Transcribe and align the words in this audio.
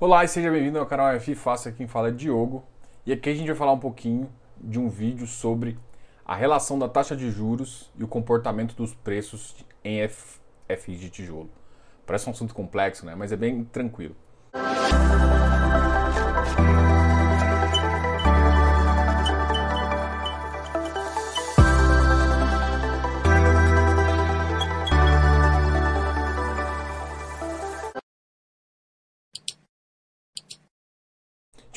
Olá 0.00 0.24
e 0.24 0.28
seja 0.28 0.50
bem-vindo 0.50 0.78
ao 0.78 0.86
canal 0.86 1.08
F 1.08 1.34
Faça 1.34 1.70
quem 1.70 1.86
fala 1.86 2.08
é 2.08 2.10
Diogo 2.10 2.64
e 3.04 3.12
aqui 3.12 3.28
a 3.28 3.34
gente 3.34 3.48
vai 3.48 3.54
falar 3.54 3.72
um 3.72 3.78
pouquinho 3.78 4.32
de 4.58 4.78
um 4.78 4.88
vídeo 4.88 5.26
sobre 5.26 5.78
a 6.24 6.34
relação 6.34 6.78
da 6.78 6.88
taxa 6.88 7.14
de 7.14 7.30
juros 7.30 7.92
e 7.98 8.02
o 8.02 8.08
comportamento 8.08 8.74
dos 8.74 8.94
preços 8.94 9.54
em 9.84 10.00
F, 10.00 10.40
FI 10.74 10.96
de 10.96 11.10
tijolo. 11.10 11.50
Parece 12.06 12.26
um 12.26 12.32
assunto 12.32 12.54
complexo, 12.54 13.04
né? 13.04 13.14
Mas 13.14 13.30
é 13.30 13.36
bem 13.36 13.62
tranquilo. 13.62 14.16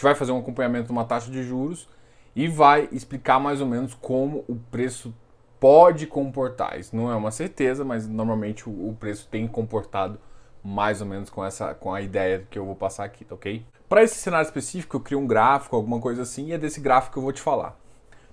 Gente 0.04 0.12
vai 0.12 0.16
fazer 0.16 0.34
um 0.34 0.40
acompanhamento 0.40 0.88
de 0.88 0.92
uma 0.92 1.06
taxa 1.06 1.32
de 1.32 1.42
juros 1.44 1.88
e 2.36 2.48
vai 2.48 2.90
explicar 2.92 3.40
mais 3.40 3.62
ou 3.62 3.68
menos 3.68 3.94
como 3.94 4.44
o 4.50 4.56
preço 4.70 5.14
pode 5.60 6.06
comportar. 6.06 6.78
Isso 6.78 6.94
não 6.94 7.10
é 7.10 7.16
uma 7.16 7.32
certeza, 7.32 7.86
mas 7.86 8.06
normalmente 8.08 8.68
o 8.68 8.96
preço 9.00 9.28
tem 9.32 9.48
comportado 9.48 10.20
mais 10.62 11.00
ou 11.00 11.08
menos 11.08 11.30
com 11.30 11.44
essa 11.44 11.74
com 11.74 11.94
a 11.94 12.02
ideia 12.02 12.46
que 12.50 12.60
eu 12.60 12.66
vou 12.66 12.76
passar 12.76 13.06
aqui, 13.06 13.24
tá 13.24 13.36
ok? 13.36 13.66
Para 13.88 14.04
esse 14.04 14.16
cenário 14.16 14.46
específico, 14.46 14.98
eu 14.98 15.02
crio 15.02 15.20
um 15.20 15.28
gráfico, 15.28 15.76
alguma 15.76 16.00
coisa 16.00 16.24
assim, 16.24 16.48
e 16.48 16.54
é 16.54 16.58
desse 16.58 16.82
gráfico 16.82 17.14
que 17.14 17.20
eu 17.20 17.24
vou 17.24 17.32
te 17.32 17.42
falar. 17.42 17.78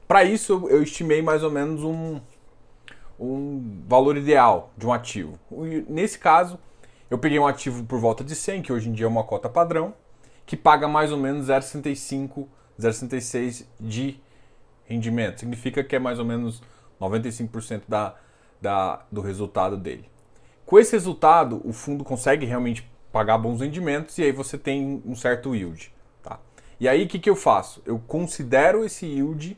Para 0.09 0.24
isso, 0.24 0.66
eu 0.68 0.82
estimei 0.82 1.23
mais 1.23 1.45
ou 1.45 1.51
menos 1.51 1.84
um, 1.84 2.21
um 3.18 3.82
valor 3.87 4.16
ideal 4.16 4.71
de 4.77 4.87
um 4.87 4.93
ativo. 4.93 5.38
Nesse 5.88 6.18
caso, 6.18 6.59
eu 7.10 7.18
peguei 7.18 7.38
um 7.38 7.46
ativo 7.46 7.84
por 7.84 8.01
volta 8.01 8.24
de 8.24 8.34
100, 8.34 8.62
que 8.62 8.73
hoje 8.73 8.88
em 8.88 8.93
dia 8.93 9.07
é 9.07 9.09
uma 9.09 9.23
cota 9.23 9.48
padrão, 9.48 9.93
que 10.50 10.56
paga 10.56 10.88
mais 10.88 11.12
ou 11.12 11.16
menos 11.16 11.46
0,65, 11.46 12.45
0,66 12.77 13.66
de 13.79 14.20
rendimento. 14.84 15.38
Significa 15.38 15.84
que 15.84 15.95
é 15.95 15.98
mais 16.01 16.18
ou 16.18 16.24
menos 16.24 16.60
95% 17.01 17.82
da, 17.87 18.16
da, 18.60 19.04
do 19.12 19.20
resultado 19.20 19.76
dele. 19.76 20.10
Com 20.66 20.76
esse 20.76 20.90
resultado, 20.90 21.62
o 21.65 21.73
fundo 21.73 22.02
consegue 22.02 22.46
realmente 22.46 22.90
pagar 23.12 23.38
bons 23.38 23.60
rendimentos 23.60 24.18
e 24.18 24.24
aí 24.24 24.32
você 24.32 24.59
tem 24.59 25.01
um 25.07 25.15
certo 25.15 25.54
yield. 25.54 25.95
Tá? 26.20 26.40
E 26.80 26.88
aí 26.88 27.04
o 27.04 27.07
que, 27.07 27.20
que 27.20 27.30
eu 27.30 27.37
faço? 27.37 27.80
Eu 27.87 28.01
considero 28.01 28.85
esse 28.85 29.07
yield 29.07 29.57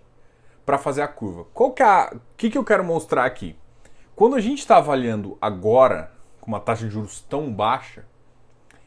para 0.67 0.77
fazer 0.77 1.01
a 1.01 1.09
curva. 1.09 1.47
Qual 1.55 1.73
que 1.73 1.83
é 1.83 2.11
o 2.13 2.21
que, 2.37 2.51
que 2.51 2.59
eu 2.59 2.65
quero 2.65 2.85
mostrar 2.85 3.25
aqui? 3.25 3.57
Quando 4.15 4.37
a 4.37 4.41
gente 4.41 4.59
está 4.59 4.77
avaliando 4.77 5.39
agora, 5.41 6.13
com 6.39 6.51
uma 6.51 6.61
taxa 6.61 6.85
de 6.85 6.91
juros 6.91 7.23
tão 7.23 7.51
baixa, 7.51 8.05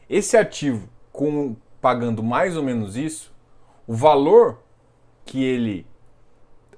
esse 0.08 0.36
ativo 0.36 0.88
com 1.10 1.56
pagando 1.86 2.20
mais 2.20 2.56
ou 2.56 2.64
menos 2.64 2.96
isso, 2.96 3.32
o 3.86 3.94
valor 3.94 4.58
que 5.24 5.44
ele 5.44 5.86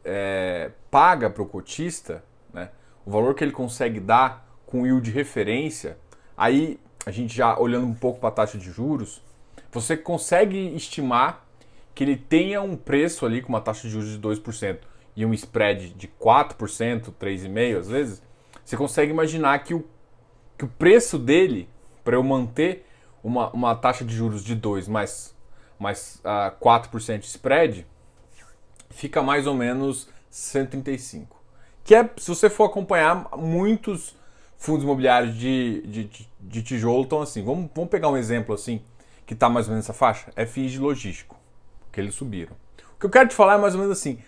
é, 0.05 0.71
paga 0.91 1.31
para 1.31 1.43
o 1.43 1.47
cotista, 1.47 2.23
né, 2.53 2.69
o 3.07 3.11
valor 3.11 3.35
que 3.35 3.43
ele 3.43 3.53
consegue 3.53 4.01
dar 4.01 4.47
com 4.67 4.85
yield 4.87 5.01
de 5.01 5.11
referência, 5.11 5.97
aí 6.37 6.79
a 7.07 7.11
gente 7.11 7.35
já 7.35 7.59
olhando 7.59 7.87
um 7.87 7.95
pouco 7.95 8.21
para 8.21 8.29
a 8.29 8.33
taxa 8.33 8.59
de 8.59 8.71
juros, 8.71 9.23
você 9.73 9.97
consegue 9.97 10.77
estimar 10.77 11.43
que 11.95 12.05
ele 12.05 12.15
tenha 12.15 12.61
um 12.61 12.77
preço 12.77 13.25
ali 13.25 13.41
com 13.41 13.49
uma 13.49 13.63
taxa 13.63 13.89
de 13.89 13.89
juros 13.89 14.11
de 14.11 14.19
2% 14.19 14.81
e 15.17 15.25
um 15.25 15.33
spread 15.33 15.95
de 15.95 16.07
4%, 16.07 17.15
3,5% 17.19 17.79
às 17.79 17.89
vezes, 17.89 18.23
você 18.63 18.77
consegue 18.77 19.11
imaginar 19.11 19.59
que 19.61 19.73
o, 19.73 19.89
que 20.59 20.67
o 20.67 20.69
preço 20.69 21.19
dele, 21.19 21.67
para 22.05 22.15
eu 22.15 22.23
manter 22.23 22.85
uma, 23.29 23.51
uma 23.51 23.75
taxa 23.75 24.05
de 24.05 24.15
juros 24.15 24.43
de 24.43 24.55
2 24.55 24.89
mais, 24.89 25.35
mais 25.79 26.17
uh, 26.25 26.29
ah, 26.29 26.55
4% 26.61 27.19
de 27.19 27.27
spread, 27.27 27.87
fica 28.91 29.23
mais 29.23 29.47
ou 29.47 29.55
menos 29.55 30.09
135. 30.31 31.37
Que 31.85 31.95
é, 31.95 32.11
se 32.17 32.29
você 32.29 32.51
for 32.51 32.65
acompanhar, 32.65 33.29
muitos 33.37 34.17
fundos 34.59 34.83
imobiliários 34.83 35.37
de, 35.37 35.83
de, 35.87 36.29
de 36.41 36.63
tijolo 36.63 37.03
estão 37.03 37.23
assim. 37.23 37.45
Vamos, 37.45 37.71
vamos 37.75 37.91
pegar 37.91 38.09
um 38.09 38.17
exemplo 38.17 38.55
assim, 38.55 38.83
que 39.25 39.35
está 39.35 39.49
mais 39.49 39.67
ou 39.67 39.73
menos 39.73 39.87
nessa 39.87 39.97
faixa? 39.97 40.33
FIs 40.47 40.73
de 40.73 40.79
logístico, 40.79 41.39
que 41.93 42.01
eles 42.01 42.15
subiram. 42.15 42.57
O 42.97 42.99
que 42.99 43.07
eu 43.07 43.11
quero 43.11 43.29
te 43.29 43.35
falar 43.35 43.55
é 43.55 43.59
mais 43.59 43.75
ou 43.75 43.81
menos 43.81 43.97
assim. 43.97 44.19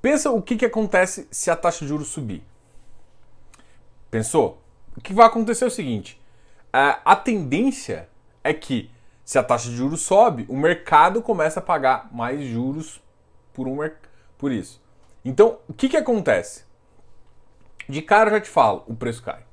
Pensa 0.00 0.30
o 0.30 0.40
que, 0.40 0.56
que 0.56 0.64
acontece 0.64 1.26
se 1.30 1.50
a 1.50 1.56
taxa 1.56 1.80
de 1.80 1.88
juros 1.88 2.08
subir. 2.08 2.42
Pensou? 4.10 4.62
O 4.96 5.00
que 5.00 5.12
vai 5.12 5.26
acontecer 5.26 5.64
é 5.64 5.68
o 5.68 5.70
seguinte: 5.70 6.20
a, 6.72 7.12
a 7.12 7.16
tendência 7.16 8.08
é 8.42 8.52
que 8.52 8.90
se 9.24 9.38
a 9.38 9.42
taxa 9.42 9.68
de 9.68 9.76
juros 9.76 10.00
sobe, 10.02 10.44
o 10.48 10.56
mercado 10.56 11.22
começa 11.22 11.60
a 11.60 11.62
pagar 11.62 12.08
mais 12.12 12.42
juros 12.44 13.00
por, 13.52 13.68
um, 13.68 13.78
por 14.36 14.50
isso. 14.50 14.82
Então, 15.24 15.58
o 15.68 15.72
que, 15.72 15.88
que 15.88 15.96
acontece? 15.96 16.64
De 17.88 18.02
cara 18.02 18.30
eu 18.30 18.34
já 18.34 18.40
te 18.40 18.50
falo, 18.50 18.84
o 18.86 18.94
preço 18.94 19.22
cai. 19.22 19.44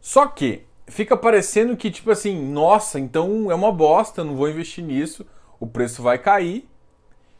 Só 0.00 0.26
que 0.26 0.64
fica 0.88 1.16
parecendo 1.16 1.76
que, 1.76 1.90
tipo 1.90 2.10
assim, 2.10 2.36
nossa, 2.50 2.98
então 2.98 3.50
é 3.50 3.54
uma 3.54 3.70
bosta, 3.70 4.24
não 4.24 4.36
vou 4.36 4.48
investir 4.48 4.84
nisso, 4.84 5.24
o 5.60 5.66
preço 5.66 6.02
vai 6.02 6.18
cair 6.18 6.68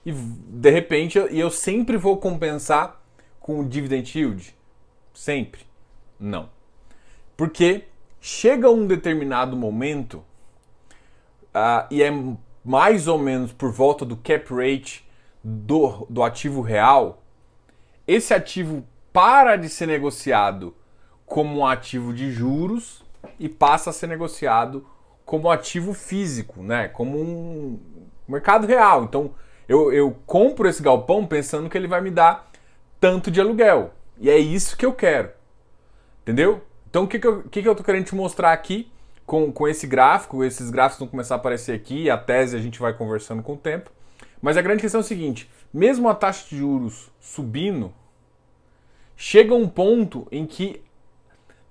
e 0.06 0.12
de 0.12 0.70
repente 0.70 1.18
eu, 1.18 1.26
eu 1.26 1.50
sempre 1.50 1.96
vou 1.96 2.16
compensar 2.16 3.00
com 3.40 3.60
o 3.60 3.68
dividend 3.68 4.16
yield? 4.16 4.56
Sempre? 5.12 5.62
Não. 6.18 6.48
Porque 7.36 7.84
chega 8.24 8.70
um 8.70 8.86
determinado 8.86 9.56
momento, 9.56 10.24
uh, 11.48 11.84
e 11.90 12.00
é 12.04 12.10
mais 12.64 13.08
ou 13.08 13.18
menos 13.18 13.52
por 13.52 13.72
volta 13.72 14.04
do 14.04 14.16
cap 14.16 14.54
rate 14.54 15.04
do, 15.42 16.06
do 16.08 16.22
ativo 16.22 16.60
real, 16.60 17.20
esse 18.06 18.32
ativo 18.32 18.86
para 19.12 19.56
de 19.56 19.68
ser 19.68 19.86
negociado 19.86 20.72
como 21.26 21.58
um 21.58 21.66
ativo 21.66 22.14
de 22.14 22.30
juros 22.30 23.04
e 23.40 23.48
passa 23.48 23.90
a 23.90 23.92
ser 23.92 24.06
negociado 24.06 24.86
como 25.24 25.50
ativo 25.50 25.92
físico, 25.92 26.62
né? 26.62 26.86
Como 26.88 27.18
um 27.18 27.80
mercado 28.28 28.68
real. 28.68 29.02
Então 29.02 29.34
eu, 29.68 29.92
eu 29.92 30.16
compro 30.26 30.68
esse 30.68 30.82
galpão 30.82 31.26
pensando 31.26 31.68
que 31.68 31.76
ele 31.76 31.88
vai 31.88 32.00
me 32.00 32.10
dar 32.10 32.50
tanto 33.00 33.32
de 33.32 33.40
aluguel. 33.40 33.92
E 34.18 34.30
é 34.30 34.38
isso 34.38 34.76
que 34.76 34.86
eu 34.86 34.92
quero. 34.92 35.30
Entendeu? 36.22 36.62
Então, 36.92 37.04
o 37.04 37.08
que, 37.08 37.18
que, 37.18 37.26
eu, 37.26 37.42
que, 37.44 37.62
que 37.62 37.66
eu 37.66 37.74
tô 37.74 37.82
querendo 37.82 38.04
te 38.04 38.14
mostrar 38.14 38.52
aqui 38.52 38.92
com, 39.24 39.50
com 39.50 39.66
esse 39.66 39.86
gráfico? 39.86 40.44
Esses 40.44 40.68
gráficos 40.68 40.98
vão 40.98 41.08
começar 41.08 41.36
a 41.36 41.38
aparecer 41.38 41.72
aqui, 41.72 42.10
a 42.10 42.18
tese 42.18 42.54
a 42.54 42.60
gente 42.60 42.78
vai 42.78 42.92
conversando 42.92 43.42
com 43.42 43.54
o 43.54 43.56
tempo. 43.56 43.90
Mas 44.42 44.58
a 44.58 44.60
grande 44.60 44.82
questão 44.82 45.00
é 45.00 45.02
o 45.02 45.06
seguinte: 45.06 45.50
mesmo 45.72 46.06
a 46.06 46.14
taxa 46.14 46.46
de 46.50 46.58
juros 46.58 47.10
subindo, 47.18 47.94
chega 49.16 49.54
um 49.54 49.66
ponto 49.66 50.28
em 50.30 50.44
que 50.44 50.82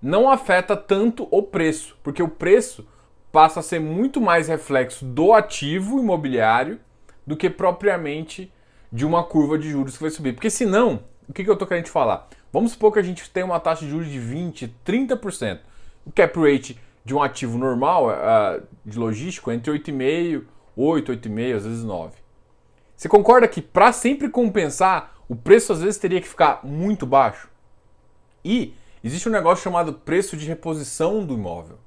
não 0.02 0.28
afeta 0.28 0.76
tanto 0.76 1.28
o 1.30 1.44
preço, 1.44 1.96
porque 2.02 2.24
o 2.24 2.28
preço 2.28 2.88
passa 3.32 3.60
a 3.60 3.64
ser 3.64 3.80
muito 3.80 4.20
mais 4.20 4.48
reflexo 4.48 5.06
do 5.06 5.34
ativo 5.34 6.00
imobiliário 6.00 6.80
do 7.28 7.38
que 7.38 7.48
propriamente 7.48 8.52
de 8.92 9.06
uma 9.06 9.24
curva 9.24 9.56
de 9.60 9.70
juros 9.70 9.98
que 9.98 10.02
vai 10.02 10.10
subir. 10.10 10.34
Porque 10.34 10.50
senão, 10.50 11.04
o 11.30 11.32
que, 11.32 11.44
que 11.44 11.50
eu 11.52 11.54
estou 11.54 11.68
querendo 11.68 11.86
te 11.86 11.92
falar? 11.92 12.28
Vamos 12.52 12.74
supor 12.74 12.92
que 12.92 13.00
a 13.00 13.04
gente 13.04 13.30
tem 13.30 13.44
uma 13.44 13.60
taxa 13.60 13.86
de 13.86 13.92
juros 13.92 14.10
de 14.10 14.20
20%, 14.20 14.72
30%. 14.86 15.60
O 16.06 16.12
cap 16.12 16.40
rate 16.40 16.80
de 17.04 17.16
um 17.16 17.22
ativo 17.22 17.58
normal, 17.58 18.10
uh, 18.10 18.62
de 18.86 18.98
logístico, 18.98 19.52
é 19.52 19.56
entre 19.56 19.72
8,5%, 19.72 20.44
8, 20.76 21.12
8,5%, 21.14 21.56
às 21.56 21.66
vezes 21.66 21.84
9%. 21.84 22.12
Você 22.96 23.10
concorda 23.10 23.48
que 23.48 23.62
para 23.62 23.92
sempre 23.92 24.30
compensar, 24.30 25.16
o 25.28 25.36
preço 25.36 25.74
às 25.74 25.82
vezes 25.82 25.98
teria 25.98 26.22
que 26.22 26.28
ficar 26.28 26.60
muito 26.64 27.06
baixo? 27.06 27.50
E 28.44 28.76
existe 29.04 29.28
um 29.28 29.32
negócio 29.32 29.64
chamado 29.64 29.94
preço 29.94 30.38
de 30.38 30.46
reposição 30.46 31.26
do 31.26 31.34
imóvel. 31.34 31.80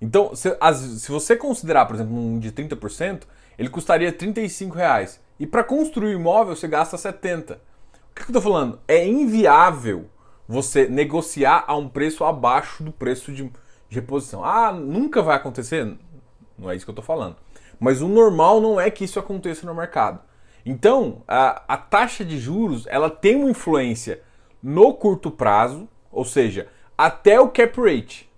Então, 0.00 0.34
se, 0.34 0.56
as, 0.60 0.78
se 0.78 1.10
você 1.10 1.36
considerar, 1.36 1.86
por 1.86 1.94
exemplo, 1.94 2.16
um 2.16 2.38
de 2.38 2.50
30%, 2.50 3.24
ele 3.58 3.68
custaria 3.68 4.10
35 4.10 4.74
reais. 4.74 5.20
E 5.38 5.46
para 5.46 5.62
construir 5.62 6.14
o 6.14 6.18
imóvel 6.18 6.56
você 6.56 6.66
gasta 6.66 6.96
70. 6.96 7.60
O 8.10 8.14
que 8.14 8.22
eu 8.22 8.26
estou 8.26 8.42
falando? 8.42 8.78
É 8.86 9.06
inviável 9.06 10.06
você 10.46 10.88
negociar 10.88 11.64
a 11.66 11.76
um 11.76 11.88
preço 11.88 12.24
abaixo 12.24 12.82
do 12.82 12.90
preço 12.90 13.32
de, 13.32 13.50
reposição. 13.90 14.44
Ah, 14.44 14.72
nunca 14.72 15.20
vai 15.20 15.36
acontecer? 15.36 15.96
Não 16.56 16.70
é 16.70 16.76
isso 16.76 16.84
que 16.84 16.90
eu 16.90 16.92
estou 16.92 17.04
falando. 17.04 17.36
Mas 17.78 18.00
o 18.00 18.08
normal 18.08 18.60
não 18.60 18.80
é 18.80 18.90
que 18.90 19.04
isso 19.04 19.18
aconteça 19.18 19.66
no 19.66 19.74
mercado. 19.74 20.20
Então, 20.64 21.22
a, 21.26 21.62
a 21.66 21.76
taxa 21.76 22.24
de 22.24 22.38
juros 22.38 22.86
ela 22.86 23.10
tem 23.10 23.36
uma 23.36 23.50
influência 23.50 24.22
no 24.62 24.94
curto 24.94 25.30
prazo, 25.30 25.88
ou 26.12 26.24
seja, 26.24 26.68
até 26.96 27.40
o 27.40 27.48
cap 27.48 27.80
rate. 27.80 28.30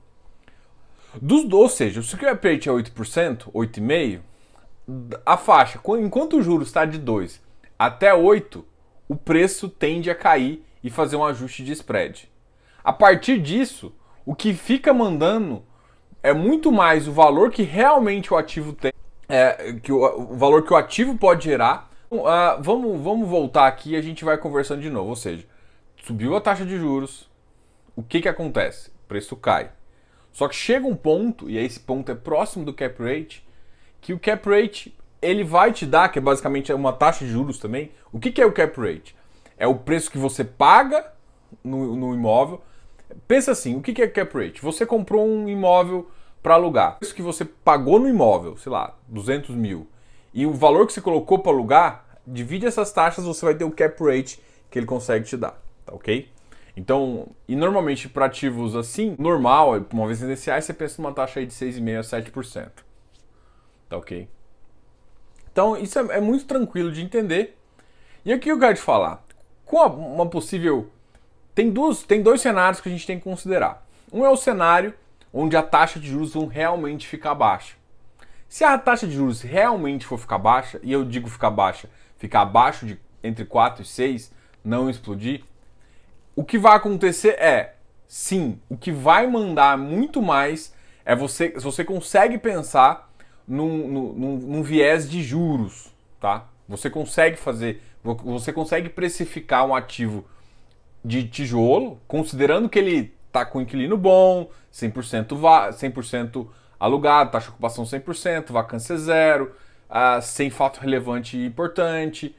Dos, 1.21 1.51
ou 1.53 1.69
seja, 1.69 2.03
se 2.03 2.15
o 2.15 2.19
cap 2.19 2.49
rate 2.49 2.69
é 2.69 2.73
8%, 2.73 3.53
8,5%, 3.53 4.21
a 5.25 5.37
faixa, 5.37 5.81
enquanto 6.01 6.39
o 6.39 6.43
juros 6.43 6.69
está 6.69 6.85
de 6.85 6.99
2 6.99 7.41
até 7.79 8.15
8, 8.15 8.65
o 9.09 9.17
preço 9.17 9.69
tende 9.69 10.11
a 10.11 10.15
cair 10.15 10.65
e 10.83 10.91
fazer 10.91 11.17
um 11.17 11.25
ajuste 11.25 11.65
de 11.65 11.73
spread. 11.73 12.31
A 12.83 12.93
partir 12.93 13.41
disso, 13.41 13.95
o 14.25 14.35
que 14.35 14.55
fica 14.55 14.93
mandando 14.93 15.65
é 16.23 16.33
muito 16.33 16.71
mais 16.71 17.09
o 17.09 17.13
valor 17.13 17.51
que 17.51 17.63
realmente 17.63 18.33
o 18.33 18.37
ativo 18.37 18.73
tem, 18.73 18.93
é, 19.29 19.75
que 19.75 19.93
o, 19.93 20.33
o, 20.33 20.37
valor 20.37 20.65
que 20.65 20.73
o 20.73 20.77
ativo 20.77 21.17
pode 21.17 21.45
gerar. 21.45 21.91
Uh, 22.11 22.61
vamos, 22.61 23.01
vamos 23.01 23.29
voltar 23.29 23.67
aqui 23.67 23.93
e 23.93 23.97
a 23.97 24.03
gente 24.03 24.25
vai 24.25 24.37
conversando 24.37 24.83
de 24.83 24.91
novo. 24.91 25.11
Ou 25.11 25.17
seja, 25.17 25.47
subiu 26.05 26.37
a 26.37 26.41
taxa 26.41 26.65
de 26.65 26.77
juros, 26.77 27.31
o 27.97 28.03
que, 28.03 28.21
que 28.21 28.29
acontece? 28.29 28.91
O 28.91 29.09
preço 29.09 29.37
cai. 29.37 29.71
Só 30.33 30.49
que 30.49 30.55
chega 30.55 30.87
um 30.87 30.97
ponto, 30.97 31.49
e 31.49 31.59
esse 31.59 31.79
ponto 31.79 32.11
é 32.11 32.15
próximo 32.15 32.65
do 32.65 32.73
cap 32.73 33.03
rate, 33.03 33.47
que 34.01 34.13
o 34.13 34.19
cap 34.19 34.49
rate 34.49 34.97
ele 35.23 35.45
vai 35.45 35.73
te 35.73 35.87
dar, 35.87 36.09
que 36.11 36.19
é 36.19 36.23
basicamente 36.23 36.73
uma 36.73 36.93
taxa 36.93 37.25
de 37.25 37.31
juros 37.31 37.59
também. 37.59 37.93
O 38.13 38.19
que, 38.19 38.31
que 38.31 38.43
é 38.43 38.47
o 38.47 38.53
cap 38.53 38.79
rate? 38.79 39.17
É 39.57 39.67
o 39.67 39.77
preço 39.77 40.11
que 40.11 40.19
você 40.19 40.43
paga 40.45 41.13
no, 41.63 41.95
no 41.95 42.15
imóvel. 42.15 42.61
Pensa 43.29 43.53
assim, 43.53 43.77
o 43.77 43.81
que, 43.81 43.93
que 43.93 44.03
é 44.03 44.09
cap 44.09 44.37
rate? 44.37 44.61
Você 44.61 44.85
comprou 44.85 45.27
um 45.27 45.49
imóvel 45.49 46.11
para 46.43 46.55
alugar. 46.55 46.97
O 46.97 46.99
preço 46.99 47.15
que 47.15 47.23
você 47.23 47.45
pagou 47.45 48.01
no 48.01 48.09
imóvel, 48.09 48.57
sei 48.57 48.73
lá, 48.73 48.97
200 49.07 49.55
mil, 49.55 49.87
e 50.35 50.45
o 50.45 50.53
valor 50.53 50.87
que 50.87 50.93
você 50.93 51.01
colocou 51.01 51.39
para 51.39 51.53
alugar, 51.53 52.05
divide 52.27 52.67
essas 52.67 52.91
taxas, 52.93 53.25
você 53.25 53.45
vai 53.45 53.55
ter 53.55 53.65
o 53.65 53.71
cap 53.71 54.03
rate 54.03 54.41
que 54.71 54.79
ele 54.79 54.87
consegue 54.87 55.25
te 55.27 55.37
dar, 55.37 55.63
tá 55.85 55.95
ok? 55.95 56.29
Então, 56.77 57.29
e 57.47 57.55
normalmente 57.55 58.09
para 58.09 58.27
ativos 58.27 58.75
assim, 58.75 59.15
normal, 59.19 59.73
uma 59.93 60.07
vez 60.07 60.21
residenciais, 60.21 60.65
você 60.65 60.73
pensa 60.73 61.01
numa 61.01 61.13
taxa 61.13 61.39
aí 61.39 61.47
de 61.47 61.53
6,5% 61.53 61.99
a 61.99 62.03
7%. 62.03 62.71
Tá 63.91 63.99
ok? 63.99 64.27
Então, 65.53 65.77
isso 65.77 65.99
é, 65.99 66.17
é, 66.17 66.21
muito 66.21 66.47
tranquilo 66.47 66.91
de 66.91 67.03
entender. 67.03 67.59
E 68.25 68.33
aqui 68.33 68.49
eu 68.49 68.59
quero 68.59 68.75
te 68.75 68.81
falar, 68.81 69.23
com 69.65 69.79
uma 69.79 70.27
possível... 70.27 70.91
Tem, 71.55 71.71
duas, 71.71 72.03
tem 72.03 72.23
dois 72.23 72.41
cenários 72.41 72.81
que 72.81 72.89
a 72.89 72.93
gente 72.93 73.07
tem 73.07 73.19
que 73.19 73.25
considerar. 73.25 73.87
Um 74.11 74.25
é 74.25 74.31
o 74.31 74.37
cenário 74.37 74.95
onde 75.33 75.57
a 75.57 75.63
taxa 75.63 76.01
de 76.01 76.09
juros 76.09 76.35
vão 76.35 76.47
realmente 76.47 77.07
ficar 77.07 77.35
baixa. 77.35 77.75
Se 78.49 78.65
a 78.65 78.77
taxa 78.79 79.07
de 79.07 79.15
juros 79.15 79.41
realmente 79.41 80.07
for 80.07 80.19
ficar 80.19 80.39
baixa, 80.39 80.79
e 80.83 80.93
eu 80.93 81.05
digo 81.05 81.29
ficar 81.29 81.51
baixa, 81.51 81.89
ficar 82.19 82.43
abaixo 82.43 82.85
de 82.85 82.99
entre 83.23 83.45
4 83.45 83.83
e 83.83 83.85
6, 83.85 84.33
não 84.65 84.91
explodir, 84.91 85.43
o 86.35 86.45
que 86.45 86.59
vai 86.59 86.77
acontecer 86.77 87.31
é, 87.39 87.75
sim, 88.07 88.61
o 88.69 88.77
que 88.77 88.93
vai 88.93 89.27
mandar 89.27 89.79
muito 89.79 90.21
mais 90.21 90.75
é 91.05 91.17
você, 91.17 91.53
se 91.57 91.65
você 91.65 91.85
consegue 91.85 92.39
pensar 92.39 93.12
num, 93.47 93.89
num, 93.89 94.37
num 94.39 94.63
viés 94.63 95.09
de 95.09 95.23
juros, 95.23 95.93
tá? 96.21 96.49
Você 96.69 96.89
consegue 96.89 97.37
fazer, 97.37 97.83
você 98.03 98.53
consegue 98.53 98.89
precificar 98.89 99.67
um 99.67 99.75
ativo 99.75 100.25
de 101.05 101.27
tijolo, 101.27 102.01
considerando 102.07 102.69
que 102.69 102.79
ele 102.79 103.13
está 103.27 103.45
com 103.45 103.61
inquilino 103.61 103.97
bom, 103.97 104.51
100%, 104.73 105.35
va 105.37 105.71
100% 105.71 106.47
alugado, 106.79 107.31
taxa 107.31 107.47
de 107.47 107.53
ocupação 107.53 107.85
100%, 107.85 108.53
vacância 108.53 108.97
zero, 108.97 109.53
uh, 109.91 110.23
sem 110.23 110.51
fato 110.51 110.81
relevante 110.81 111.37
e 111.37 111.47
importante, 111.47 112.35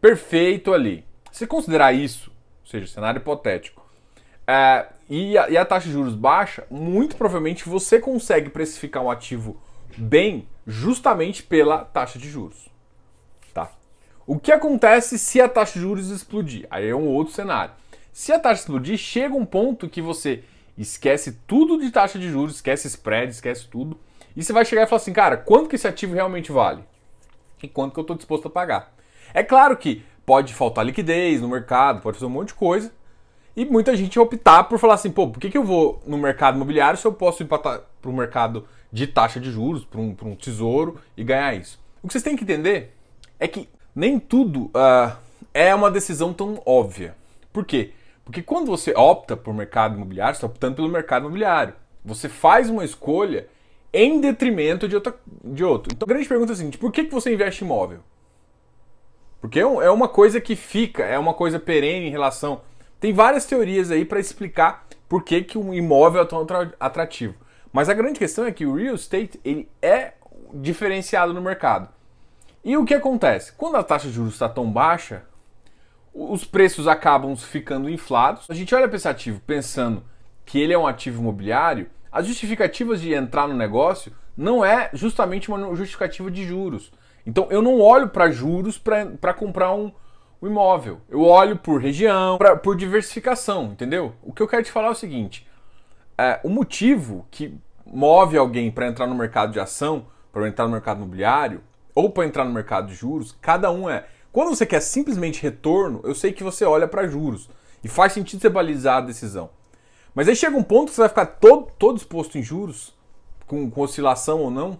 perfeito 0.00 0.72
ali. 0.72 1.04
Se 1.30 1.46
considerar 1.46 1.92
isso 1.92 2.30
ou 2.66 2.70
seja, 2.70 2.86
cenário 2.88 3.20
hipotético, 3.20 3.86
é, 4.44 4.86
e, 5.08 5.38
a, 5.38 5.48
e 5.48 5.56
a 5.56 5.64
taxa 5.64 5.86
de 5.86 5.92
juros 5.92 6.16
baixa, 6.16 6.66
muito 6.68 7.16
provavelmente 7.16 7.68
você 7.68 8.00
consegue 8.00 8.50
precificar 8.50 9.02
um 9.04 9.10
ativo 9.10 9.56
bem 9.96 10.46
justamente 10.66 11.42
pela 11.42 11.84
taxa 11.84 12.18
de 12.18 12.28
juros. 12.28 12.68
Tá? 13.54 13.70
O 14.26 14.38
que 14.38 14.52
acontece 14.52 15.18
se 15.18 15.40
a 15.40 15.48
taxa 15.48 15.74
de 15.74 15.80
juros 15.80 16.10
explodir? 16.10 16.66
Aí 16.70 16.88
é 16.88 16.94
um 16.94 17.06
outro 17.06 17.32
cenário. 17.32 17.74
Se 18.12 18.32
a 18.32 18.38
taxa 18.38 18.62
explodir, 18.62 18.96
chega 18.96 19.34
um 19.34 19.44
ponto 19.44 19.88
que 19.88 20.00
você 20.00 20.42
esquece 20.76 21.32
tudo 21.46 21.78
de 21.78 21.90
taxa 21.90 22.18
de 22.18 22.28
juros, 22.28 22.56
esquece 22.56 22.88
spread, 22.88 23.30
esquece 23.30 23.66
tudo, 23.68 23.98
e 24.36 24.42
você 24.42 24.52
vai 24.52 24.64
chegar 24.64 24.82
e 24.82 24.86
falar 24.86 25.00
assim, 25.00 25.12
cara, 25.12 25.36
quanto 25.36 25.68
que 25.68 25.76
esse 25.76 25.88
ativo 25.88 26.14
realmente 26.14 26.52
vale? 26.52 26.82
E 27.62 27.68
quanto 27.68 27.94
que 27.94 27.98
eu 27.98 28.02
estou 28.02 28.16
disposto 28.16 28.48
a 28.48 28.50
pagar? 28.50 28.94
É 29.32 29.42
claro 29.42 29.76
que 29.76 30.04
pode 30.26 30.52
faltar 30.52 30.84
liquidez 30.84 31.40
no 31.40 31.48
mercado, 31.48 32.02
pode 32.02 32.18
fazer 32.18 32.26
um 32.26 32.34
monte 32.34 32.48
de 32.48 32.54
coisa. 32.54 32.92
E 33.56 33.64
muita 33.64 33.96
gente 33.96 34.18
optar 34.18 34.64
por 34.64 34.78
falar 34.78 34.94
assim, 34.94 35.10
pô, 35.10 35.28
por 35.28 35.40
que, 35.40 35.48
que 35.48 35.56
eu 35.56 35.64
vou 35.64 36.02
no 36.06 36.18
mercado 36.18 36.56
imobiliário 36.56 36.98
se 36.98 37.06
eu 37.06 37.12
posso 37.12 37.42
ir 37.42 37.46
para 37.46 37.82
o 38.04 38.12
mercado 38.12 38.66
de 38.92 39.06
taxa 39.06 39.40
de 39.40 39.50
juros, 39.50 39.84
para 39.84 40.00
um, 40.00 40.16
um 40.22 40.34
tesouro 40.34 40.98
e 41.16 41.24
ganhar 41.24 41.54
isso? 41.54 41.78
O 42.02 42.06
que 42.06 42.12
vocês 42.12 42.24
têm 42.24 42.36
que 42.36 42.44
entender 42.44 42.94
é 43.38 43.48
que 43.48 43.68
nem 43.94 44.18
tudo 44.18 44.66
uh, 44.66 45.16
é 45.52 45.74
uma 45.74 45.90
decisão 45.90 46.32
tão 46.32 46.60
óbvia. 46.64 47.16
Por 47.52 47.64
quê? 47.64 47.92
Porque 48.24 48.42
quando 48.42 48.66
você 48.66 48.92
opta 48.94 49.36
por 49.36 49.54
mercado 49.54 49.96
imobiliário, 49.96 50.34
você 50.34 50.38
está 50.38 50.46
optando 50.46 50.76
pelo 50.76 50.88
mercado 50.88 51.22
imobiliário. 51.22 51.74
Você 52.04 52.28
faz 52.28 52.68
uma 52.68 52.84
escolha 52.84 53.48
em 53.92 54.20
detrimento 54.20 54.86
de, 54.86 54.94
outra, 54.94 55.14
de 55.42 55.64
outro. 55.64 55.92
Então 55.94 56.06
a 56.06 56.08
grande 56.08 56.28
pergunta 56.28 56.52
é 56.52 56.54
a 56.54 56.56
seguinte: 56.56 56.78
por 56.78 56.92
que, 56.92 57.04
que 57.04 57.12
você 57.12 57.32
investe 57.32 57.64
em 57.64 57.66
imóvel? 57.66 58.00
Porque 59.40 59.58
é, 59.58 59.62
é 59.62 59.90
uma 59.90 60.08
coisa 60.08 60.40
que 60.40 60.56
fica, 60.56 61.04
é 61.04 61.18
uma 61.18 61.32
coisa 61.32 61.58
perene 61.58 62.06
em 62.06 62.10
relação. 62.10 62.60
Tem 63.00 63.12
várias 63.12 63.46
teorias 63.46 63.90
aí 63.90 64.04
para 64.04 64.20
explicar 64.20 64.86
por 65.08 65.22
que, 65.22 65.42
que 65.42 65.56
um 65.56 65.72
imóvel 65.72 66.22
é 66.22 66.24
tão 66.24 66.46
atrativo. 66.80 67.34
Mas 67.76 67.90
a 67.90 67.94
grande 67.94 68.18
questão 68.18 68.46
é 68.46 68.52
que 68.52 68.64
o 68.64 68.74
real 68.74 68.94
estate 68.94 69.38
ele 69.44 69.68
é 69.82 70.14
diferenciado 70.54 71.34
no 71.34 71.42
mercado. 71.42 71.90
E 72.64 72.74
o 72.74 72.86
que 72.86 72.94
acontece? 72.94 73.52
Quando 73.52 73.76
a 73.76 73.82
taxa 73.82 74.08
de 74.08 74.14
juros 74.14 74.32
está 74.32 74.48
tão 74.48 74.72
baixa, 74.72 75.24
os 76.14 76.42
preços 76.42 76.88
acabam 76.88 77.36
ficando 77.36 77.90
inflados. 77.90 78.46
A 78.48 78.54
gente 78.54 78.74
olha 78.74 78.88
para 78.88 78.96
esse 78.96 79.06
ativo 79.06 79.42
pensando 79.46 80.02
que 80.46 80.58
ele 80.58 80.72
é 80.72 80.78
um 80.78 80.86
ativo 80.86 81.20
imobiliário, 81.20 81.90
as 82.10 82.26
justificativas 82.26 82.98
de 82.98 83.12
entrar 83.12 83.46
no 83.46 83.52
negócio 83.52 84.10
não 84.34 84.64
é 84.64 84.88
justamente 84.94 85.50
uma 85.50 85.76
justificativa 85.76 86.30
de 86.30 86.46
juros. 86.46 86.90
Então 87.26 87.46
eu 87.50 87.60
não 87.60 87.78
olho 87.78 88.08
para 88.08 88.30
juros 88.30 88.78
para 88.78 89.34
comprar 89.34 89.74
um, 89.74 89.92
um, 90.40 90.46
imóvel. 90.46 91.02
Eu 91.10 91.20
olho 91.20 91.58
por 91.58 91.78
região, 91.78 92.38
pra, 92.38 92.56
por 92.56 92.74
diversificação, 92.74 93.66
entendeu? 93.66 94.14
O 94.22 94.32
que 94.32 94.42
eu 94.42 94.48
quero 94.48 94.62
te 94.62 94.72
falar 94.72 94.88
é 94.88 94.92
o 94.92 94.94
seguinte: 94.94 95.46
é, 96.16 96.40
o 96.42 96.48
motivo 96.48 97.26
que 97.30 97.60
move 97.86 98.36
alguém 98.36 98.70
para 98.70 98.88
entrar 98.88 99.06
no 99.06 99.14
mercado 99.14 99.52
de 99.52 99.60
ação, 99.60 100.06
para 100.32 100.48
entrar 100.48 100.66
no 100.66 100.72
mercado 100.72 100.98
imobiliário 100.98 101.62
ou 101.94 102.10
para 102.10 102.26
entrar 102.26 102.44
no 102.44 102.52
mercado 102.52 102.88
de 102.88 102.94
juros, 102.94 103.36
cada 103.40 103.70
um 103.70 103.88
é. 103.88 104.06
Quando 104.32 104.54
você 104.54 104.66
quer 104.66 104.80
simplesmente 104.80 105.42
retorno, 105.42 106.00
eu 106.04 106.14
sei 106.14 106.32
que 106.32 106.44
você 106.44 106.64
olha 106.64 106.86
para 106.86 107.06
juros 107.06 107.48
e 107.82 107.88
faz 107.88 108.12
sentido 108.12 108.40
você 108.40 108.48
balizar 108.48 108.98
a 108.98 109.06
decisão. 109.06 109.48
Mas 110.14 110.28
aí 110.28 110.36
chega 110.36 110.56
um 110.56 110.62
ponto 110.62 110.88
que 110.88 110.94
você 110.94 111.02
vai 111.02 111.08
ficar 111.08 111.26
todo, 111.26 111.70
todo 111.78 111.96
exposto 111.96 112.36
em 112.36 112.42
juros, 112.42 112.94
com, 113.46 113.70
com 113.70 113.80
oscilação 113.80 114.40
ou 114.40 114.50
não. 114.50 114.78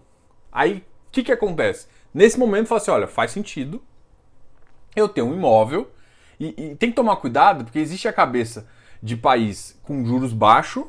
Aí 0.52 0.78
o 0.78 1.10
que, 1.12 1.22
que 1.22 1.32
acontece? 1.32 1.86
Nesse 2.12 2.38
momento, 2.38 2.66
fala 2.66 2.80
assim: 2.80 2.90
olha, 2.90 3.06
faz 3.06 3.30
sentido 3.30 3.82
eu 4.94 5.08
ter 5.08 5.22
um 5.22 5.34
imóvel 5.34 5.90
e, 6.40 6.48
e 6.48 6.74
tem 6.76 6.90
que 6.90 6.96
tomar 6.96 7.16
cuidado 7.16 7.64
porque 7.64 7.78
existe 7.78 8.08
a 8.08 8.12
cabeça 8.12 8.66
de 9.02 9.16
país 9.16 9.78
com 9.82 10.04
juros 10.04 10.32
baixos, 10.32 10.84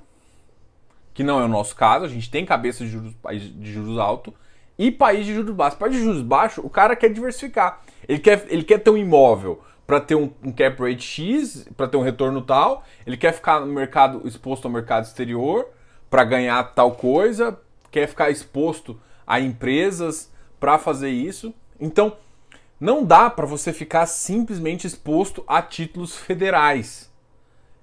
que 1.18 1.24
não 1.24 1.42
é 1.42 1.46
o 1.46 1.48
nosso 1.48 1.76
caso, 1.76 2.06
a 2.06 2.08
gente 2.08 2.30
tem 2.30 2.46
cabeça 2.46 2.86
de 2.86 2.92
juros, 2.92 3.16
de 3.56 3.74
juros 3.74 3.98
alto, 3.98 4.32
e 4.78 4.92
país 4.92 5.26
de 5.26 5.34
juros 5.34 5.56
baixos. 5.56 5.80
País 5.80 5.96
de 5.96 6.04
juros 6.04 6.22
baixos, 6.22 6.64
o 6.64 6.70
cara 6.70 6.96
quer 6.96 7.10
diversificar. 7.10 7.82
Ele 8.08 8.20
quer, 8.20 8.46
ele 8.50 8.64
quer 8.64 8.78
ter 8.78 8.92
um 8.92 8.98
imóvel 8.98 9.60
para 9.88 10.00
ter 10.00 10.14
um, 10.14 10.32
um, 10.44 10.52
cap 10.52 10.80
rate 10.80 11.02
X, 11.02 11.68
para 11.76 11.88
ter 11.88 11.98
um 11.98 12.04
retorno 12.04 12.44
tal, 12.44 12.84
ele 13.04 13.18
quer 13.18 13.34
ficar 13.34 13.62
no 13.62 13.74
mercado 13.74 14.28
exposto 14.28 14.66
ao 14.66 14.72
mercado 14.72 15.06
exterior 15.06 15.68
para 16.08 16.24
ganhar 16.24 16.64
tal 16.76 16.92
coisa, 16.92 17.60
quer 17.90 18.08
ficar 18.08 18.30
exposto 18.30 19.02
a 19.26 19.40
empresas 19.40 20.32
para 20.60 20.78
fazer 20.78 21.10
isso. 21.10 21.52
Então, 21.80 22.16
não 22.80 23.04
dá 23.04 23.28
para 23.28 23.48
você 23.48 23.74
ficar 23.74 24.06
simplesmente 24.06 24.86
exposto 24.86 25.44
a 25.48 25.64
títulos 25.64 26.16
federais. 26.16 27.12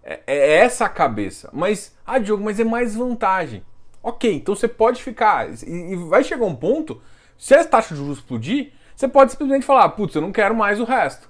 É, 0.04 0.20
é, 0.26 0.56
essa 0.58 0.84
a 0.84 0.88
cabeça. 0.88 1.48
Mas, 1.52 1.96
ah, 2.06 2.18
Diogo, 2.18 2.44
mas 2.44 2.60
é 2.60 2.64
mais 2.64 2.94
vantagem. 2.94 3.64
Ok, 4.02 4.30
então 4.30 4.54
você 4.54 4.68
pode 4.68 5.02
ficar. 5.02 5.48
E, 5.48 5.92
e 5.92 5.96
vai 5.96 6.22
chegar 6.22 6.44
um 6.44 6.54
ponto, 6.54 7.00
se 7.38 7.54
a 7.54 7.64
taxa 7.64 7.94
de 7.94 8.00
juros 8.00 8.18
explodir, 8.18 8.72
você 8.94 9.08
pode 9.08 9.32
simplesmente 9.32 9.64
falar, 9.64 9.88
putz, 9.90 10.14
eu 10.14 10.20
não 10.20 10.30
quero 10.30 10.54
mais 10.54 10.78
o 10.78 10.84
resto. 10.84 11.28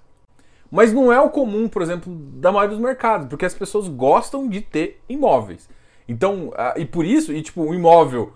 Mas 0.71 0.93
não 0.93 1.13
é 1.13 1.21
o 1.21 1.31
comum, 1.31 1.69
por 1.69 1.83
exemplo, 1.83 2.13
da 2.13 2.51
maioria 2.51 2.77
dos 2.77 2.85
mercados, 2.85 3.29
porque 3.29 3.45
as 3.45 3.55
pessoas 3.55 3.87
gostam 3.87 4.49
de 4.49 4.61
ter 4.61 5.01
imóveis. 5.09 5.69
Então, 6.09 6.49
uh, 6.49 6.77
e 6.77 6.85
por 6.85 7.05
isso, 7.05 7.33
e 7.33 7.41
tipo, 7.41 7.63
o 7.63 7.73
imóvel 7.73 8.33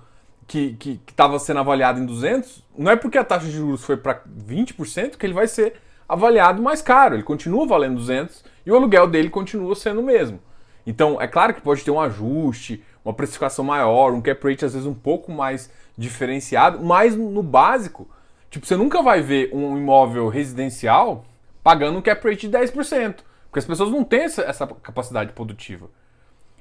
que 0.46 0.78
estava 1.06 1.38
sendo 1.38 1.60
avaliado 1.60 2.00
em 2.00 2.06
200, 2.06 2.64
não 2.76 2.90
é 2.90 2.96
porque 2.96 3.18
a 3.18 3.24
taxa 3.24 3.44
de 3.44 3.52
juros 3.52 3.84
foi 3.84 3.98
para 3.98 4.22
20% 4.24 5.16
que 5.16 5.26
ele 5.26 5.34
vai 5.34 5.46
ser 5.46 5.74
avaliado 6.08 6.62
mais 6.62 6.80
caro. 6.80 7.14
Ele 7.14 7.22
continua 7.22 7.66
valendo 7.66 7.96
200 7.96 8.44
e 8.64 8.72
o 8.72 8.76
aluguel 8.76 9.06
dele 9.06 9.28
continua 9.28 9.74
sendo 9.74 10.00
o 10.00 10.04
mesmo. 10.04 10.40
Então, 10.86 11.20
é 11.20 11.26
claro 11.26 11.52
que 11.52 11.60
pode 11.60 11.84
ter 11.84 11.90
um 11.90 12.00
ajuste, 12.00 12.82
uma 13.04 13.12
precificação 13.12 13.64
maior, 13.64 14.12
um 14.12 14.20
cap 14.20 14.48
rate 14.48 14.64
às 14.64 14.72
vezes 14.72 14.86
um 14.86 14.94
pouco 14.94 15.30
mais 15.30 15.70
diferenciado, 15.96 16.82
mas 16.82 17.14
no 17.14 17.42
básico, 17.42 18.08
tipo, 18.50 18.66
você 18.66 18.76
nunca 18.76 19.02
vai 19.02 19.20
ver 19.20 19.50
um 19.52 19.76
imóvel 19.76 20.28
residencial 20.28 21.24
pagando 21.62 21.98
um 21.98 22.02
cap 22.02 22.26
rate 22.26 22.48
de 22.48 22.56
10%, 22.56 23.16
porque 23.46 23.58
as 23.58 23.66
pessoas 23.66 23.90
não 23.90 24.02
têm 24.02 24.20
essa, 24.20 24.42
essa 24.42 24.66
capacidade 24.66 25.32
produtiva. 25.32 25.90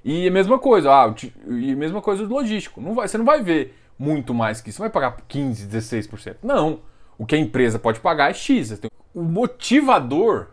E 0.04 0.27
a 0.27 0.32
mesma 0.32 0.60
coisa, 0.60 0.92
ah, 0.92 1.13
e 1.48 1.72
a 1.72 1.75
mesma 1.75 2.01
coisa 2.01 2.25
do 2.25 2.34
logístico. 2.34 2.82
Não 2.82 2.94
vai, 2.94 3.08
você 3.08 3.18
não 3.18 3.25
vai 3.25 3.42
ver 3.42 3.77
muito 3.98 4.34
mais 4.34 4.62
que 4.62 4.70
isso. 4.70 4.77
Você 4.77 4.84
vai 4.84 4.89
pagar 4.89 5.18
15, 5.27 5.68
16%. 5.68 6.38
Não. 6.44 6.80
O 7.18 7.25
que 7.25 7.36
a 7.36 7.38
empresa 7.38 7.80
pode 7.80 8.00
pagar 8.00 8.30
é 8.30 8.34
X. 8.34 8.80
O 9.17 9.24
motivador 9.24 10.50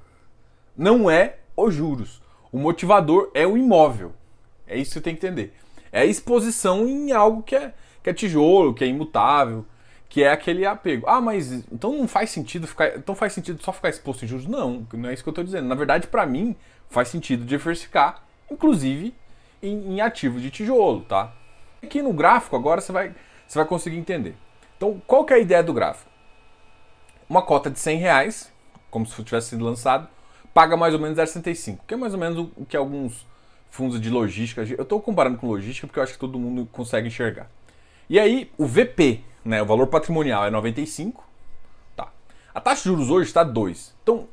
não 0.74 1.10
é 1.10 1.36
os 1.54 1.74
juros. 1.74 2.22
O 2.50 2.58
motivador 2.58 3.30
é 3.34 3.46
o 3.46 3.58
imóvel. 3.58 4.14
É 4.66 4.74
isso 4.74 4.92
que 4.92 4.94
você 4.94 5.00
tem 5.02 5.14
que 5.14 5.26
entender. 5.26 5.54
É 5.92 6.00
a 6.00 6.06
exposição 6.06 6.88
em 6.88 7.12
algo 7.12 7.42
que 7.42 7.54
é, 7.54 7.74
que 8.02 8.08
é 8.08 8.14
tijolo, 8.14 8.72
que 8.72 8.82
é 8.82 8.86
imutável, 8.86 9.66
que 10.08 10.22
é 10.22 10.32
aquele 10.32 10.64
apego. 10.64 11.06
Ah, 11.06 11.20
mas 11.20 11.52
então 11.70 11.92
não 11.92 12.08
faz 12.08 12.30
sentido 12.30 12.66
ficar. 12.66 12.96
Então 12.96 13.14
faz 13.14 13.34
sentido 13.34 13.62
só 13.62 13.70
ficar 13.70 13.90
exposto 13.90 14.24
em 14.24 14.28
juros? 14.28 14.46
Não, 14.46 14.86
não 14.94 15.10
é 15.10 15.12
isso 15.12 15.22
que 15.22 15.28
eu 15.28 15.32
estou 15.32 15.44
dizendo. 15.44 15.68
Na 15.68 15.74
verdade, 15.74 16.06
para 16.06 16.24
mim, 16.24 16.56
faz 16.88 17.08
sentido 17.08 17.44
diversificar, 17.44 18.24
inclusive 18.50 19.14
em, 19.62 19.96
em 19.96 20.00
ativos 20.00 20.40
de 20.40 20.50
tijolo, 20.50 21.02
tá? 21.02 21.34
Aqui 21.82 22.00
no 22.00 22.14
gráfico 22.14 22.56
agora 22.56 22.80
você 22.80 22.92
vai, 22.92 23.14
você 23.46 23.58
vai 23.58 23.68
conseguir 23.68 23.98
entender. 23.98 24.34
Então, 24.78 25.02
qual 25.06 25.22
que 25.26 25.34
é 25.34 25.36
a 25.36 25.40
ideia 25.40 25.62
do 25.62 25.74
gráfico? 25.74 26.10
Uma 27.28 27.42
cota 27.42 27.70
de 27.70 27.78
100 27.78 27.98
reais, 27.98 28.53
como 28.94 29.04
se 29.04 29.24
tivesse 29.24 29.48
sido 29.48 29.64
lançado, 29.64 30.06
paga 30.54 30.76
mais 30.76 30.94
ou 30.94 31.00
menos 31.00 31.18
0,65, 31.18 31.80
que 31.84 31.94
é 31.94 31.96
mais 31.96 32.14
ou 32.14 32.20
menos 32.20 32.48
o 32.56 32.64
que 32.64 32.76
alguns 32.76 33.26
fundos 33.68 34.00
de 34.00 34.08
logística. 34.08 34.62
Eu 34.62 34.84
estou 34.84 35.00
comparando 35.00 35.36
com 35.36 35.48
logística 35.48 35.84
porque 35.84 35.98
eu 35.98 36.04
acho 36.04 36.12
que 36.12 36.18
todo 36.20 36.38
mundo 36.38 36.68
consegue 36.70 37.08
enxergar. 37.08 37.48
E 38.08 38.20
aí, 38.20 38.48
o 38.56 38.64
VP, 38.64 39.20
né, 39.44 39.60
o 39.60 39.66
valor 39.66 39.88
patrimonial 39.88 40.46
é 40.46 40.50
95. 40.50 41.24
Tá. 41.96 42.06
A 42.54 42.60
taxa 42.60 42.82
de 42.82 42.88
juros 42.90 43.10
hoje 43.10 43.26
está 43.26 43.42
2. 43.42 43.92
Então, 44.04 44.28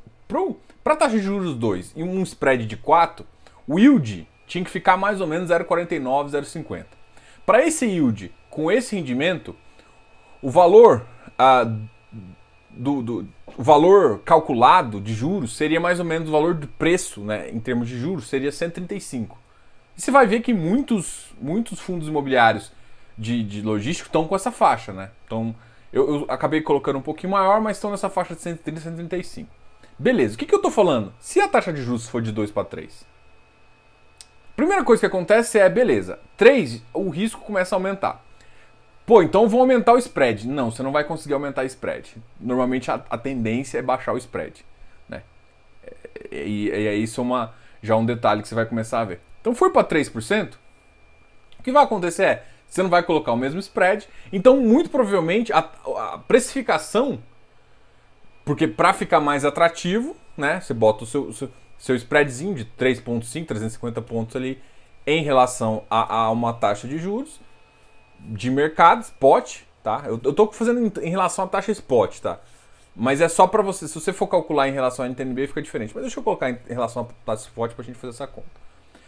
para 0.84 0.94
a 0.94 0.96
taxa 0.96 1.16
de 1.16 1.22
juros 1.24 1.56
2 1.56 1.94
e 1.96 2.04
um 2.04 2.22
spread 2.22 2.64
de 2.64 2.76
4, 2.76 3.26
o 3.66 3.80
yield 3.80 4.28
tinha 4.46 4.62
que 4.62 4.70
ficar 4.70 4.96
mais 4.96 5.20
ou 5.20 5.26
menos 5.26 5.50
0,49, 5.50 6.30
0,50. 6.30 6.86
Para 7.44 7.66
esse 7.66 7.84
yield, 7.84 8.32
com 8.48 8.70
esse 8.70 8.94
rendimento, 8.94 9.56
o 10.40 10.48
valor 10.48 11.04
ah, 11.36 11.66
do, 12.72 13.02
do 13.02 13.28
valor 13.58 14.20
calculado 14.20 15.00
de 15.00 15.12
juros 15.14 15.56
seria 15.56 15.80
mais 15.80 15.98
ou 15.98 16.04
menos 16.04 16.28
o 16.28 16.32
valor 16.32 16.54
do 16.54 16.66
preço, 16.66 17.20
né, 17.20 17.50
em 17.50 17.60
termos 17.60 17.88
de 17.88 17.98
juros, 17.98 18.28
seria 18.28 18.50
135. 18.50 19.38
E 19.96 20.00
você 20.00 20.10
vai 20.10 20.26
ver 20.26 20.40
que 20.40 20.54
muitos, 20.54 21.34
muitos 21.40 21.78
fundos 21.78 22.08
imobiliários 22.08 22.72
de, 23.16 23.42
de 23.42 23.62
logístico 23.62 24.08
estão 24.08 24.26
com 24.26 24.34
essa 24.34 24.50
faixa, 24.50 24.92
né? 24.92 25.10
Então, 25.26 25.54
eu, 25.92 26.14
eu, 26.14 26.26
acabei 26.28 26.62
colocando 26.62 26.98
um 26.98 27.02
pouquinho 27.02 27.32
maior, 27.32 27.60
mas 27.60 27.76
estão 27.76 27.90
nessa 27.90 28.08
faixa 28.08 28.34
de 28.34 28.40
130 28.40 28.78
e 28.78 28.82
135. 28.82 29.50
Beleza, 29.98 30.34
o 30.34 30.38
que, 30.38 30.46
que 30.46 30.54
eu 30.54 30.58
estou 30.58 30.70
falando? 30.70 31.12
Se 31.20 31.40
a 31.40 31.46
taxa 31.46 31.72
de 31.72 31.82
juros 31.82 32.08
for 32.08 32.22
de 32.22 32.32
2 32.32 32.50
para 32.50 32.64
3, 32.64 33.06
primeira 34.56 34.82
coisa 34.82 35.00
que 35.00 35.06
acontece 35.06 35.58
é, 35.58 35.68
beleza, 35.68 36.18
3, 36.36 36.82
o 36.94 37.10
risco 37.10 37.42
começa 37.42 37.74
a 37.74 37.76
aumentar. 37.76 38.21
Pô, 39.04 39.22
então 39.22 39.48
vou 39.48 39.60
aumentar 39.60 39.92
o 39.92 39.98
spread. 39.98 40.46
Não, 40.46 40.70
você 40.70 40.82
não 40.82 40.92
vai 40.92 41.04
conseguir 41.04 41.34
aumentar 41.34 41.62
o 41.62 41.66
spread. 41.66 42.16
Normalmente 42.40 42.90
a, 42.90 43.02
a 43.10 43.18
tendência 43.18 43.78
é 43.78 43.82
baixar 43.82 44.12
o 44.12 44.18
spread. 44.18 44.64
Né? 45.08 45.22
E, 46.30 46.36
e, 46.36 46.70
e 46.70 47.02
isso 47.02 47.20
é 47.20 47.24
uma, 47.24 47.54
já 47.82 47.96
um 47.96 48.06
detalhe 48.06 48.42
que 48.42 48.48
você 48.48 48.54
vai 48.54 48.66
começar 48.66 49.00
a 49.00 49.04
ver. 49.04 49.20
Então 49.40 49.54
for 49.54 49.70
para 49.72 49.86
3%, 49.86 50.54
o 51.58 51.62
que 51.62 51.72
vai 51.72 51.82
acontecer 51.82 52.24
é, 52.24 52.44
você 52.72 52.82
não 52.82 52.88
vai 52.88 53.02
colocar 53.02 53.32
o 53.32 53.36
mesmo 53.36 53.60
spread. 53.60 54.08
Então, 54.32 54.56
muito 54.56 54.88
provavelmente, 54.88 55.52
a, 55.52 55.58
a 55.58 56.18
precificação, 56.26 57.18
porque 58.46 58.66
para 58.66 58.94
ficar 58.94 59.20
mais 59.20 59.44
atrativo, 59.44 60.16
né, 60.36 60.58
você 60.58 60.72
bota 60.72 61.04
o 61.04 61.06
seu, 61.06 61.32
seu, 61.34 61.50
seu 61.78 61.94
spreadzinho 61.96 62.54
de 62.54 62.64
3,5, 62.64 63.46
350 63.46 64.00
pontos 64.00 64.36
ali 64.36 64.58
em 65.06 65.22
relação 65.22 65.84
a, 65.90 66.14
a 66.14 66.30
uma 66.30 66.54
taxa 66.54 66.88
de 66.88 66.96
juros 66.96 67.38
de 68.28 68.50
mercado, 68.50 69.02
spot, 69.02 69.60
tá? 69.82 70.02
Eu, 70.06 70.20
eu 70.24 70.32
tô 70.32 70.50
fazendo 70.52 70.80
em, 70.80 71.06
em, 71.06 71.10
relação 71.10 71.44
à 71.44 71.48
taxa 71.48 71.72
spot, 71.72 72.20
tá? 72.20 72.40
Mas 72.94 73.20
é 73.20 73.28
só 73.28 73.46
para 73.46 73.62
você, 73.62 73.88
se 73.88 73.94
você 73.94 74.12
for 74.12 74.26
calcular 74.26 74.68
em 74.68 74.72
relação 74.72 75.04
à 75.04 75.08
NTNB 75.08 75.46
fica 75.46 75.62
diferente. 75.62 75.92
Mas 75.94 76.04
deixa 76.04 76.18
eu 76.18 76.22
colocar 76.22 76.50
em, 76.50 76.58
em 76.68 76.72
relação 76.72 77.02
à 77.02 77.26
taxa 77.26 77.46
spot 77.48 77.72
pra 77.72 77.84
gente 77.84 77.98
fazer 77.98 78.12
essa 78.12 78.26
conta. 78.26 78.48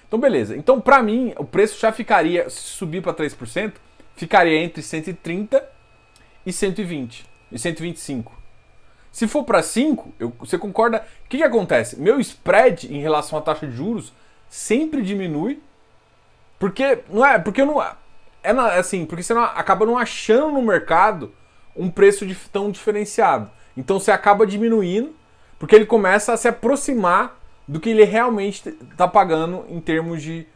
Então 0.06 0.18
beleza. 0.18 0.56
Então 0.56 0.80
para 0.80 1.02
mim 1.02 1.32
o 1.38 1.44
preço 1.44 1.78
já 1.78 1.92
ficaria, 1.92 2.48
se 2.50 2.60
subir 2.60 3.02
para 3.02 3.14
3%, 3.14 3.74
ficaria 4.16 4.58
entre 4.58 4.82
130 4.82 5.62
e 6.46 6.52
120 6.52 7.26
e 7.50 7.58
125. 7.58 8.44
Se 9.14 9.28
for 9.28 9.44
para 9.44 9.62
5, 9.62 10.12
eu, 10.18 10.32
você 10.40 10.58
concorda? 10.58 11.06
O 11.24 11.28
que, 11.28 11.36
que 11.36 11.42
acontece? 11.44 12.00
Meu 12.00 12.18
spread 12.18 12.92
em 12.92 13.00
relação 13.00 13.38
à 13.38 13.42
taxa 13.42 13.66
de 13.66 13.72
juros 13.72 14.12
sempre 14.48 15.02
diminui. 15.02 15.62
Porque 16.58 16.98
não 17.08 17.24
é, 17.24 17.38
porque 17.38 17.60
eu 17.60 17.66
não 17.66 17.80
é 18.44 18.78
assim, 18.78 19.06
porque 19.06 19.22
você 19.22 19.32
não, 19.32 19.42
acaba 19.42 19.86
não 19.86 19.96
achando 19.96 20.52
no 20.52 20.62
mercado 20.62 21.32
um 21.74 21.90
preço 21.90 22.26
de, 22.26 22.34
tão 22.34 22.70
diferenciado. 22.70 23.50
Então 23.76 23.98
você 23.98 24.12
acaba 24.12 24.46
diminuindo, 24.46 25.14
porque 25.58 25.74
ele 25.74 25.86
começa 25.86 26.32
a 26.32 26.36
se 26.36 26.46
aproximar 26.46 27.40
do 27.66 27.80
que 27.80 27.90
ele 27.90 28.04
realmente 28.04 28.68
está 28.68 29.08
pagando 29.08 29.64
em 29.68 29.80
termos 29.80 30.22
de, 30.22 30.46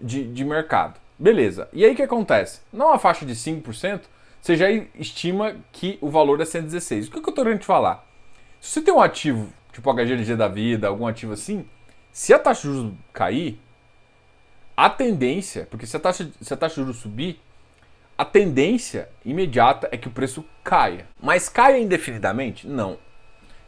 de, 0.00 0.24
de, 0.24 0.44
mercado. 0.44 0.98
Beleza. 1.18 1.68
E 1.72 1.84
aí 1.84 1.92
o 1.92 1.96
que 1.96 2.02
acontece? 2.02 2.60
Numa 2.72 2.98
faixa 2.98 3.24
de 3.24 3.34
5%, 3.34 4.02
você 4.42 4.56
já 4.56 4.70
estima 4.70 5.56
que 5.72 5.98
o 6.00 6.10
valor 6.10 6.40
é 6.40 6.44
116. 6.44 7.06
O 7.06 7.10
que, 7.10 7.20
que 7.20 7.28
eu 7.28 7.30
estou 7.30 7.44
querendo 7.44 7.60
te 7.60 7.66
falar? 7.66 8.04
Se 8.60 8.72
você 8.72 8.82
tem 8.82 8.92
um 8.92 9.00
ativo, 9.00 9.48
tipo 9.72 9.92
HGLG 9.92 10.36
da 10.36 10.48
vida, 10.48 10.88
algum 10.88 11.06
ativo 11.06 11.32
assim, 11.32 11.64
se 12.12 12.34
a 12.34 12.38
taxa 12.38 12.68
de 12.68 12.74
juros 12.74 12.92
cair, 13.12 13.60
a 14.76 14.90
tendência, 14.90 15.66
porque 15.70 15.86
se 15.86 15.96
a 15.96 16.00
taxa, 16.00 16.30
se 16.40 16.52
a 16.52 16.56
taxa 16.56 16.74
de 16.74 16.82
juros 16.82 16.98
subir, 16.98 17.40
a 18.18 18.24
tendência 18.24 19.08
imediata 19.24 19.88
é 19.90 19.96
que 19.96 20.08
o 20.08 20.10
preço 20.10 20.44
caia. 20.62 21.06
Mas 21.22 21.48
caia 21.48 21.78
indefinidamente? 21.78 22.66
Não. 22.66 22.98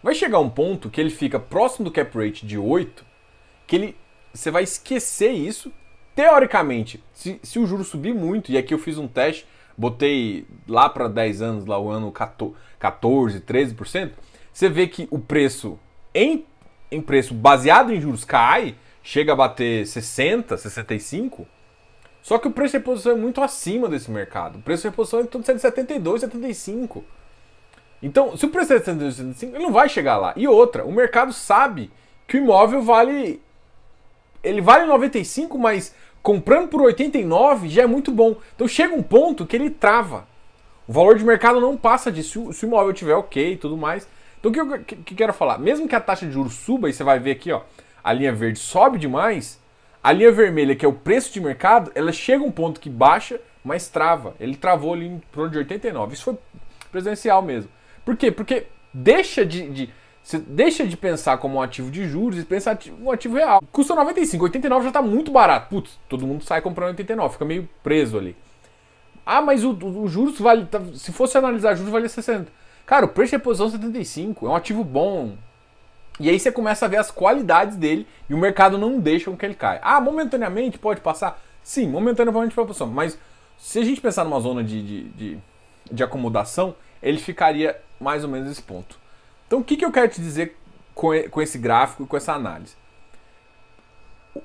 Vai 0.02 0.14
chegar 0.14 0.38
um 0.38 0.50
ponto 0.50 0.90
que 0.90 1.00
ele 1.00 1.10
fica 1.10 1.38
próximo 1.38 1.86
do 1.86 1.90
cap 1.90 2.16
rate 2.16 2.46
de 2.46 2.58
8, 2.58 3.04
que 3.66 3.76
ele 3.76 3.96
você 4.32 4.50
vai 4.50 4.62
esquecer 4.62 5.32
isso. 5.32 5.72
Teoricamente, 6.14 7.02
se, 7.12 7.38
se 7.42 7.58
o 7.58 7.66
juro 7.66 7.84
subir 7.84 8.14
muito, 8.14 8.50
e 8.50 8.58
aqui 8.58 8.74
eu 8.74 8.78
fiz 8.78 8.98
um 8.98 9.06
teste, 9.06 9.46
botei 9.76 10.46
lá 10.66 10.88
para 10.88 11.08
10 11.08 11.42
anos, 11.42 11.66
lá 11.66 11.78
o 11.78 11.88
ano 11.88 12.10
14, 12.10 13.40
13%, 13.40 14.12
você 14.52 14.68
vê 14.68 14.88
que 14.88 15.06
o 15.10 15.18
preço 15.18 15.78
em, 16.12 16.44
em 16.90 17.00
preço 17.00 17.34
baseado 17.34 17.92
em 17.92 18.00
juros 18.00 18.24
cai, 18.24 18.74
chega 19.02 19.32
a 19.32 19.36
bater 19.36 19.86
60, 19.86 20.56
65, 20.56 21.46
só 22.22 22.38
que 22.38 22.48
o 22.48 22.50
preço 22.50 22.72
de 22.72 22.78
reposição 22.78 23.12
é 23.12 23.14
muito 23.14 23.40
acima 23.40 23.88
desse 23.88 24.10
mercado. 24.10 24.58
O 24.58 24.62
preço 24.62 24.82
de 24.82 24.88
reposição 24.88 25.20
é 25.20 25.22
em 25.22 25.26
torno 25.26 25.46
de 25.46 25.60
72, 25.60 26.20
75. 26.20 27.04
Então, 28.02 28.36
se 28.36 28.44
o 28.44 28.50
preço 28.50 28.72
é 28.72 28.78
72, 28.78 29.14
75, 29.16 29.56
ele 29.56 29.64
não 29.64 29.72
vai 29.72 29.88
chegar 29.88 30.18
lá. 30.18 30.32
E 30.36 30.46
outra, 30.46 30.84
o 30.84 30.92
mercado 30.92 31.32
sabe 31.32 31.90
que 32.26 32.36
o 32.36 32.40
imóvel 32.40 32.82
vale. 32.82 33.40
Ele 34.42 34.60
vale 34.60 34.86
95, 34.86 35.58
mas 35.58 35.94
comprando 36.22 36.68
por 36.68 36.82
89 36.82 37.68
já 37.68 37.82
é 37.82 37.86
muito 37.86 38.12
bom. 38.12 38.36
Então 38.54 38.68
chega 38.68 38.94
um 38.94 39.02
ponto 39.02 39.46
que 39.46 39.56
ele 39.56 39.70
trava. 39.70 40.26
O 40.86 40.92
valor 40.92 41.16
de 41.16 41.24
mercado 41.24 41.60
não 41.60 41.76
passa 41.76 42.12
disso. 42.12 42.52
Se 42.52 42.64
o 42.64 42.68
imóvel 42.68 42.92
tiver 42.92 43.14
ok 43.14 43.54
e 43.54 43.56
tudo 43.56 43.76
mais. 43.76 44.06
Então 44.38 44.50
o 44.50 44.54
que 44.54 44.60
eu 44.60 44.84
que, 44.84 44.96
que 44.96 45.14
quero 45.14 45.32
falar? 45.32 45.58
Mesmo 45.58 45.88
que 45.88 45.94
a 45.94 46.00
taxa 46.00 46.26
de 46.26 46.32
juros 46.32 46.54
suba, 46.54 46.88
e 46.88 46.92
você 46.92 47.02
vai 47.02 47.18
ver 47.18 47.32
aqui, 47.32 47.50
ó, 47.50 47.62
a 48.08 48.12
linha 48.14 48.32
verde 48.32 48.58
sobe 48.58 48.98
demais, 48.98 49.60
a 50.02 50.12
linha 50.12 50.32
vermelha, 50.32 50.74
que 50.74 50.82
é 50.82 50.88
o 50.88 50.94
preço 50.94 51.30
de 51.30 51.42
mercado, 51.42 51.92
ela 51.94 52.10
chega 52.10 52.42
a 52.42 52.46
um 52.46 52.50
ponto 52.50 52.80
que 52.80 52.88
baixa, 52.88 53.38
mas 53.62 53.88
trava. 53.88 54.34
Ele 54.40 54.56
travou 54.56 54.94
ali 54.94 55.06
em 55.06 55.18
torno 55.30 55.50
de 55.50 55.58
89. 55.58 56.14
Isso 56.14 56.24
foi 56.24 56.38
presencial 56.90 57.42
mesmo. 57.42 57.70
Por 58.06 58.16
quê? 58.16 58.30
Porque 58.30 58.66
deixa 58.94 59.44
de, 59.44 59.68
de 59.68 59.90
você 60.22 60.38
deixa 60.38 60.86
de 60.86 60.96
pensar 60.96 61.36
como 61.36 61.58
um 61.58 61.62
ativo 61.62 61.90
de 61.90 62.08
juros 62.08 62.38
e 62.38 62.44
pensar 62.44 62.78
um 62.98 63.10
ativo 63.10 63.36
real. 63.36 63.62
Custa 63.70 63.94
95, 63.94 64.42
89 64.42 64.84
já 64.84 64.88
está 64.88 65.02
muito 65.02 65.30
barato. 65.30 65.68
Putz, 65.68 65.98
todo 66.08 66.26
mundo 66.26 66.44
sai 66.44 66.62
comprando 66.62 66.88
89, 66.88 67.34
fica 67.34 67.44
meio 67.44 67.68
preso 67.82 68.16
ali. 68.16 68.34
Ah, 69.26 69.42
mas 69.42 69.64
o, 69.64 69.72
o, 69.72 70.04
o 70.04 70.08
juros 70.08 70.40
vale. 70.40 70.64
Tá, 70.64 70.80
se 70.94 71.12
fosse 71.12 71.36
analisar 71.36 71.74
juros, 71.74 71.92
vale 71.92 72.08
60. 72.08 72.50
Cara, 72.86 73.04
o 73.04 73.08
preço 73.08 73.32
de 73.32 73.36
reposição 73.36 73.68
75 73.68 74.46
é 74.46 74.48
um 74.48 74.56
ativo 74.56 74.82
bom, 74.82 75.36
e 76.20 76.28
aí 76.28 76.38
você 76.38 76.50
começa 76.50 76.84
a 76.84 76.88
ver 76.88 76.96
as 76.96 77.10
qualidades 77.10 77.76
dele 77.76 78.06
e 78.28 78.34
o 78.34 78.38
mercado 78.38 78.76
não 78.76 78.98
deixa 78.98 79.30
com 79.30 79.37
que 79.37 79.46
ele 79.46 79.54
caia. 79.54 79.80
Ah, 79.82 80.00
momentaneamente 80.00 80.78
pode 80.78 81.00
passar? 81.00 81.40
Sim, 81.62 81.88
momentaneamente 81.88 82.54
pode 82.54 82.68
passar. 82.68 82.87
Mas 82.87 83.18
se 83.56 83.78
a 83.78 83.84
gente 83.84 84.00
pensar 84.00 84.25
numa 84.25 84.40
zona 84.40 84.64
de, 84.64 84.82
de, 84.82 85.08
de, 85.10 85.38
de 85.90 86.02
acomodação, 86.02 86.75
ele 87.02 87.18
ficaria 87.18 87.80
mais 88.00 88.25
ou 88.25 88.30
menos 88.30 88.48
nesse 88.48 88.62
ponto. 88.62 88.98
Então 89.46 89.60
o 89.60 89.64
que, 89.64 89.76
que 89.76 89.84
eu 89.84 89.92
quero 89.92 90.08
te 90.08 90.20
dizer 90.20 90.56
com, 90.94 91.10
com 91.30 91.40
esse 91.40 91.56
gráfico 91.58 92.02
e 92.02 92.06
com 92.06 92.16
essa 92.16 92.32
análise? 92.32 92.75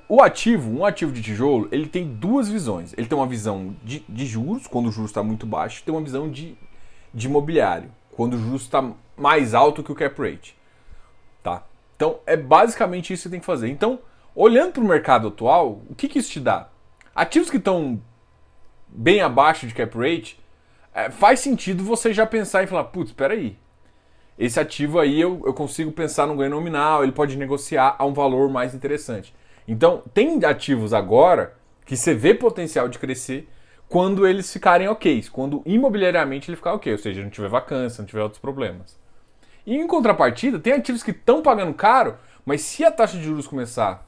O 0.08 0.22
ativo, 0.22 0.70
um 0.70 0.84
ativo 0.84 1.12
de 1.12 1.22
tijolo, 1.22 1.68
ele 1.72 1.88
tem 1.88 2.06
duas 2.06 2.48
visões. 2.48 2.92
Ele 2.96 3.06
tem 3.06 3.18
uma 3.18 3.26
visão 3.26 3.74
de, 3.82 4.04
de 4.08 4.26
juros, 4.26 4.66
quando 4.66 4.86
o 4.86 4.92
juros 4.92 5.10
está 5.10 5.22
muito 5.22 5.46
baixo, 5.46 5.82
tem 5.84 5.94
uma 5.94 6.02
visão 6.02 6.30
de, 6.30 6.56
de 7.12 7.26
imobiliário, 7.26 7.90
quando 8.12 8.34
o 8.34 8.38
juros 8.38 8.62
está 8.62 8.92
mais 9.16 9.54
alto 9.54 9.82
que 9.82 9.92
o 9.92 9.94
cap 9.94 10.20
rate. 10.20 10.56
Então 11.96 12.18
é 12.26 12.36
basicamente 12.36 13.12
isso 13.12 13.22
que 13.22 13.28
você 13.28 13.30
tem 13.30 13.40
que 13.40 13.46
fazer. 13.46 13.68
Então, 13.68 13.98
olhando 14.34 14.72
para 14.72 14.82
o 14.82 14.86
mercado 14.86 15.28
atual, 15.28 15.82
o 15.88 15.94
que, 15.94 16.08
que 16.08 16.18
isso 16.18 16.30
te 16.30 16.40
dá? 16.40 16.68
Ativos 17.14 17.50
que 17.50 17.56
estão 17.56 18.00
bem 18.88 19.20
abaixo 19.20 19.66
de 19.66 19.74
cap 19.74 19.96
rate, 19.96 20.40
é, 20.94 21.10
faz 21.10 21.40
sentido 21.40 21.84
você 21.84 22.12
já 22.12 22.26
pensar 22.26 22.62
e 22.62 22.66
falar, 22.66 22.84
putz, 22.84 23.10
espera 23.10 23.34
aí. 23.34 23.56
Esse 24.38 24.58
ativo 24.58 24.98
aí 24.98 25.20
eu, 25.20 25.42
eu 25.44 25.54
consigo 25.54 25.92
pensar 25.92 26.26
no 26.26 26.36
ganho 26.36 26.50
nominal, 26.50 27.02
ele 27.02 27.12
pode 27.12 27.36
negociar 27.36 27.94
a 27.98 28.04
um 28.04 28.12
valor 28.12 28.50
mais 28.50 28.74
interessante. 28.74 29.34
Então, 29.66 30.02
tem 30.12 30.44
ativos 30.44 30.92
agora 30.92 31.56
que 31.86 31.96
você 31.96 32.14
vê 32.14 32.34
potencial 32.34 32.88
de 32.88 32.98
crescer 32.98 33.48
quando 33.88 34.26
eles 34.26 34.52
ficarem 34.52 34.88
ok, 34.88 35.24
quando 35.30 35.62
imobiliariamente 35.64 36.50
ele 36.50 36.56
ficar 36.56 36.74
ok, 36.74 36.92
ou 36.92 36.98
seja, 36.98 37.22
não 37.22 37.30
tiver 37.30 37.48
vacância, 37.48 38.02
não 38.02 38.06
tiver 38.06 38.22
outros 38.22 38.40
problemas. 38.40 38.98
E 39.66 39.76
em 39.76 39.86
contrapartida, 39.86 40.58
tem 40.58 40.74
ativos 40.74 41.02
que 41.02 41.10
estão 41.10 41.42
pagando 41.42 41.72
caro, 41.74 42.16
mas 42.44 42.60
se 42.60 42.84
a 42.84 42.90
taxa 42.90 43.16
de 43.16 43.24
juros 43.24 43.46
começar 43.46 44.06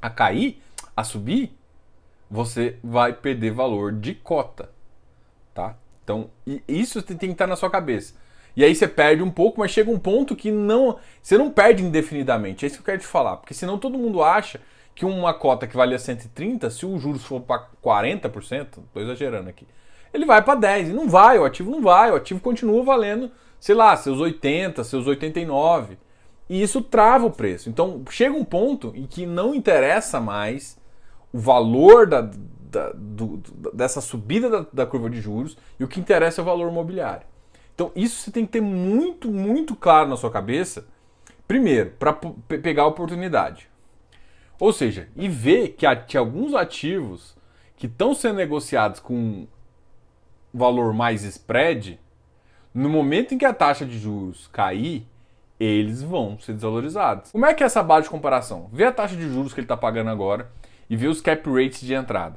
a 0.00 0.10
cair, 0.10 0.60
a 0.96 1.04
subir, 1.04 1.56
você 2.30 2.76
vai 2.82 3.12
perder 3.12 3.52
valor 3.52 3.92
de 3.92 4.14
cota, 4.14 4.70
tá? 5.54 5.76
Então, 6.02 6.30
isso 6.66 7.02
tem 7.02 7.16
que 7.16 7.26
estar 7.26 7.46
na 7.46 7.56
sua 7.56 7.70
cabeça. 7.70 8.14
E 8.56 8.64
aí 8.64 8.74
você 8.74 8.88
perde 8.88 9.22
um 9.22 9.30
pouco, 9.30 9.60
mas 9.60 9.70
chega 9.70 9.90
um 9.90 9.98
ponto 9.98 10.36
que 10.36 10.50
não, 10.50 10.98
você 11.22 11.38
não 11.38 11.50
perde 11.50 11.82
indefinidamente. 11.82 12.64
É 12.64 12.66
isso 12.66 12.76
que 12.76 12.82
eu 12.82 12.86
quero 12.86 13.00
te 13.00 13.06
falar, 13.06 13.36
porque 13.36 13.54
senão 13.54 13.78
todo 13.78 13.98
mundo 13.98 14.22
acha 14.22 14.60
que 14.94 15.04
uma 15.06 15.32
cota 15.32 15.66
que 15.66 15.76
valia 15.76 15.98
130, 15.98 16.68
se 16.68 16.84
o 16.84 16.98
juros 16.98 17.24
for 17.24 17.40
para 17.40 17.66
40%, 17.82 18.66
estou 18.84 19.02
exagerando 19.02 19.48
aqui, 19.48 19.66
ele 20.12 20.26
vai 20.26 20.42
para 20.42 20.54
10 20.54 20.90
e 20.90 20.92
não 20.92 21.08
vai, 21.08 21.38
o 21.38 21.44
ativo 21.44 21.70
não 21.70 21.80
vai, 21.80 22.10
o 22.10 22.16
ativo 22.16 22.40
continua 22.40 22.82
valendo, 22.84 23.30
sei 23.62 23.76
lá, 23.76 23.96
seus 23.96 24.18
80, 24.18 24.82
seus 24.82 25.06
89. 25.06 25.96
E 26.50 26.60
isso 26.60 26.82
trava 26.82 27.26
o 27.26 27.30
preço. 27.30 27.70
Então 27.70 28.02
chega 28.10 28.34
um 28.34 28.44
ponto 28.44 28.92
em 28.96 29.06
que 29.06 29.24
não 29.24 29.54
interessa 29.54 30.20
mais 30.20 30.76
o 31.32 31.38
valor 31.38 32.08
da, 32.08 32.22
da, 32.22 32.90
do, 32.92 33.40
dessa 33.72 34.00
subida 34.00 34.50
da, 34.50 34.66
da, 34.72 34.84
curva 34.84 35.08
de 35.08 35.20
juros 35.20 35.56
e 35.78 35.84
o 35.84 35.88
que 35.88 36.00
interessa 36.00 36.40
é 36.40 36.42
o 36.42 36.44
valor 36.44 36.72
imobiliário. 36.72 37.24
Então 37.72 37.92
isso 37.94 38.22
você 38.22 38.32
tem 38.32 38.44
que 38.44 38.50
ter 38.50 38.60
muito, 38.60 39.30
muito 39.30 39.76
claro 39.76 40.08
na 40.08 40.16
sua 40.16 40.30
cabeça, 40.30 40.84
primeiro, 41.46 41.92
para 42.00 42.14
pegar 42.14 42.82
a 42.82 42.88
oportunidade. 42.88 43.70
Ou 44.58 44.72
seja, 44.72 45.08
e 45.14 45.28
ver 45.28 45.68
que, 45.68 45.86
que 46.08 46.18
alguns 46.18 46.52
ativos 46.52 47.36
que 47.76 47.86
estão 47.86 48.12
sendo 48.12 48.38
negociados 48.38 48.98
com 48.98 49.46
valor 50.52 50.92
mais 50.92 51.22
spread, 51.22 52.01
no 52.74 52.88
momento 52.88 53.34
em 53.34 53.38
que 53.38 53.44
a 53.44 53.52
taxa 53.52 53.84
de 53.84 53.98
juros 53.98 54.48
cair, 54.48 55.06
eles 55.60 56.02
vão 56.02 56.38
ser 56.38 56.54
desvalorizados. 56.54 57.30
Como 57.30 57.46
é 57.46 57.54
que 57.54 57.62
é 57.62 57.66
essa 57.66 57.82
base 57.82 58.04
de 58.04 58.10
comparação? 58.10 58.68
Vê 58.72 58.84
a 58.84 58.92
taxa 58.92 59.14
de 59.14 59.28
juros 59.28 59.52
que 59.52 59.60
ele 59.60 59.64
está 59.64 59.76
pagando 59.76 60.10
agora 60.10 60.50
e 60.88 60.96
vê 60.96 61.06
os 61.06 61.20
cap 61.20 61.48
rates 61.50 61.80
de 61.80 61.94
entrada. 61.94 62.36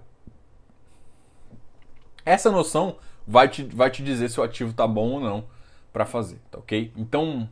Essa 2.25 2.51
noção 2.51 2.98
vai 3.27 3.48
te, 3.48 3.63
vai 3.63 3.89
te 3.89 4.04
dizer 4.04 4.30
se 4.30 4.39
o 4.39 4.44
ativo 4.44 4.72
está 4.72 4.88
bom 4.88 5.13
ou 5.13 5.20
não 5.20 5.46
para 5.92 6.06
fazer, 6.06 6.39
tá 6.51 6.58
ok? 6.58 6.92
Então, 6.98 7.50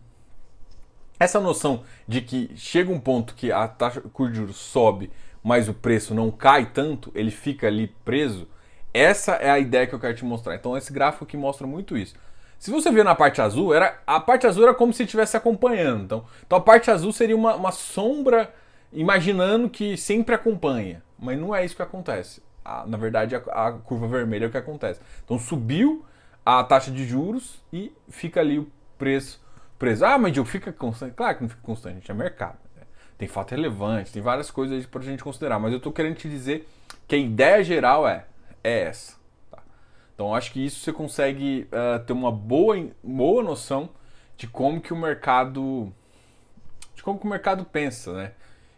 essa 1.20 1.40
noção 1.40 1.84
de 2.08 2.22
que 2.22 2.52
chega 2.56 2.92
um 2.92 3.00
ponto 3.00 3.36
que 3.36 3.52
a 3.52 3.68
taxa 3.68 4.02
de 4.02 4.36
juros 4.36 4.58
sobe, 4.58 5.12
mas 5.44 5.70
o 5.70 5.74
preço 5.74 6.14
não 6.14 6.30
cai 6.30 6.66
tanto, 6.66 7.12
ele 7.16 7.32
fica 7.32 7.68
ali 7.68 7.88
preso, 8.04 8.48
essa 8.94 9.34
é 9.34 9.50
a 9.50 9.58
ideia 9.58 9.88
que 9.88 9.94
eu 9.96 10.00
quero 10.00 10.16
te 10.16 10.24
mostrar. 10.24 10.56
Então, 10.56 10.78
esse 10.78 10.94
gráfico 10.94 11.24
aqui 11.24 11.36
mostra 11.36 11.66
muito 11.66 11.98
isso. 11.98 12.16
Se 12.64 12.72
você 12.72 12.90
ver 12.90 13.04
na 13.04 13.14
parte 13.14 13.42
azul, 13.42 13.74
era, 13.74 14.00
a 14.08 14.22
parte 14.22 14.48
azul 14.48 14.64
era 14.64 14.74
como 14.74 14.94
se 14.94 15.04
estivesse 15.04 15.36
acompanhando. 15.36 16.06
Então, 16.06 16.26
então 16.48 16.58
a 16.58 16.62
parte 16.62 16.90
azul 16.90 17.12
seria 17.12 17.36
uma, 17.36 17.56
uma 17.56 17.74
sombra 17.74 18.54
imaginando 18.94 19.70
que 19.70 19.98
sempre 19.98 20.34
acompanha. 20.34 21.04
Mas 21.20 21.38
não 21.38 21.54
é 21.54 21.66
isso 21.66 21.76
que 21.76 21.82
acontece. 21.82 22.42
na 22.88 22.98
verdade, 22.98 23.36
a, 23.36 23.40
a, 23.40 23.74
curva 23.74 24.08
vermelha 24.08 24.46
é 24.46 24.48
o 24.48 24.50
que 24.50 24.56
acontece. 24.56 25.02
Então 25.26 25.38
subiu 25.38 26.06
a 26.46 26.64
taxa 26.64 26.90
de 26.90 27.06
juros 27.06 27.62
e 27.74 27.92
fica 28.08 28.40
ali 28.40 28.60
o 28.60 28.72
preço 28.98 29.42
preso. 29.78 30.06
Ah, 30.06 30.18
mas 30.18 30.32
Diogo, 30.32 30.50
fica 30.50 30.72
constante. 30.72 31.16
Claro 31.16 31.36
que 31.36 31.44
não 31.44 31.50
fica 31.50 31.64
constante, 31.64 31.96
gente, 31.96 32.12
é 32.12 32.14
mercado. 32.14 32.60
Né? 32.78 32.84
Tem 33.18 33.28
fato 33.28 33.52
relevante, 33.52 34.14
tem 34.14 34.22
várias 34.22 34.50
coisas 34.50 34.80
aí 34.80 34.88
pra 34.88 35.02
gente 35.02 35.22
considerar. 35.22 35.60
Mas 35.60 35.74
eu 35.74 35.82
tô 35.82 35.92
querendo 35.92 36.16
te 36.16 36.30
dizer 36.30 36.66
que 37.10 37.16
a 37.16 37.20
ideia 37.20 37.62
geral 37.62 38.08
é, 38.08 38.24
é 38.64 38.84
essa. 38.84 39.22
Então 40.14 40.34
acho 40.34 40.52
que 40.52 40.64
isso 40.64 40.80
você 40.80 40.94
consegue 40.94 41.68
uh, 41.72 42.04
ter 42.06 42.14
uma 42.14 42.32
boa, 42.32 42.88
boa 43.04 43.44
noção 43.44 43.90
de 44.38 44.48
como 44.48 44.80
que 44.80 44.94
o 44.94 44.98
mercado 44.98 45.92
de 46.96 47.02
como 47.02 47.20
que 47.20 47.26
o 47.26 47.30
mercado 47.30 47.66
pensa, 47.66 48.14
né? 48.14 48.32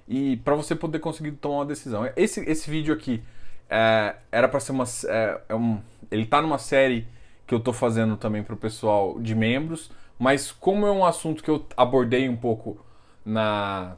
E 0.08 0.38
para 0.38 0.56
você 0.56 0.76
poder 0.76 1.00
conseguir 1.00 1.32
tomar 1.34 1.58
uma 1.58 1.66
decisão. 1.66 2.10
Esse, 2.16 2.42
esse 2.42 2.70
vídeo 2.70 2.94
aqui 2.94 3.24
é, 3.70 4.16
era 4.32 4.48
para 4.48 4.60
ser 4.60 4.72
uma 4.72 4.86
é, 5.08 5.42
é 5.50 5.56
um, 5.56 5.82
ele 6.12 6.24
está 6.24 6.42
numa 6.42 6.58
série 6.58 7.08
que 7.46 7.54
eu 7.54 7.58
estou 7.58 7.74
fazendo 7.74 8.16
também 8.16 8.44
para 8.44 8.54
o 8.54 8.58
pessoal 8.58 9.20
de 9.20 9.36
membros, 9.36 9.92
mas 10.18 10.52
como 10.52 10.86
é 10.86 10.92
um 10.92 11.06
assunto 11.06 11.44
que 11.44 11.50
eu 11.50 11.66
abordei 11.76 12.30
um 12.30 12.38
pouco 12.38 12.80
na 13.26 13.98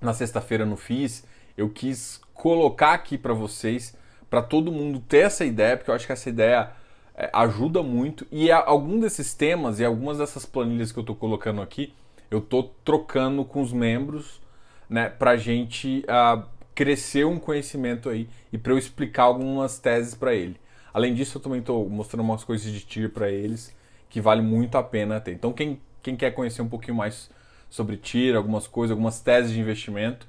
na 0.00 0.12
sexta-feira 0.12 0.66
no 0.66 0.76
FIS, 0.76 1.24
eu 1.56 1.68
quis 1.68 2.20
colocar 2.34 2.92
aqui 2.92 3.16
para 3.16 3.32
vocês 3.32 3.96
para 4.32 4.40
todo 4.40 4.72
mundo 4.72 4.98
ter 4.98 5.26
essa 5.26 5.44
ideia, 5.44 5.76
porque 5.76 5.90
eu 5.90 5.94
acho 5.94 6.06
que 6.06 6.12
essa 6.12 6.30
ideia 6.30 6.70
é, 7.14 7.28
ajuda 7.34 7.82
muito. 7.82 8.26
E 8.32 8.50
algum 8.50 8.98
desses 8.98 9.34
temas 9.34 9.78
e 9.78 9.84
algumas 9.84 10.16
dessas 10.16 10.46
planilhas 10.46 10.90
que 10.90 10.98
eu 10.98 11.02
estou 11.02 11.14
colocando 11.14 11.60
aqui, 11.60 11.92
eu 12.30 12.38
estou 12.38 12.74
trocando 12.82 13.44
com 13.44 13.60
os 13.60 13.74
membros, 13.74 14.40
né, 14.88 15.10
para 15.10 15.36
gente 15.36 16.02
uh, 16.08 16.46
crescer 16.74 17.26
um 17.26 17.38
conhecimento 17.38 18.08
aí 18.08 18.26
e 18.50 18.56
para 18.56 18.72
eu 18.72 18.78
explicar 18.78 19.24
algumas 19.24 19.78
teses 19.78 20.14
para 20.14 20.34
ele. 20.34 20.56
Além 20.94 21.12
disso, 21.12 21.36
eu 21.36 21.42
também 21.42 21.60
estou 21.60 21.86
mostrando 21.90 22.24
umas 22.24 22.42
coisas 22.42 22.72
de 22.72 22.80
TIR 22.80 23.10
para 23.10 23.28
eles 23.28 23.76
que 24.08 24.18
vale 24.18 24.40
muito 24.40 24.78
a 24.78 24.82
pena 24.82 25.20
ter. 25.20 25.32
Então, 25.32 25.52
quem, 25.52 25.78
quem 26.02 26.16
quer 26.16 26.30
conhecer 26.30 26.62
um 26.62 26.68
pouquinho 26.70 26.96
mais 26.96 27.28
sobre 27.68 27.98
TIR, 27.98 28.34
algumas 28.34 28.66
coisas, 28.66 28.92
algumas 28.92 29.20
teses 29.20 29.52
de 29.52 29.60
investimento, 29.60 30.26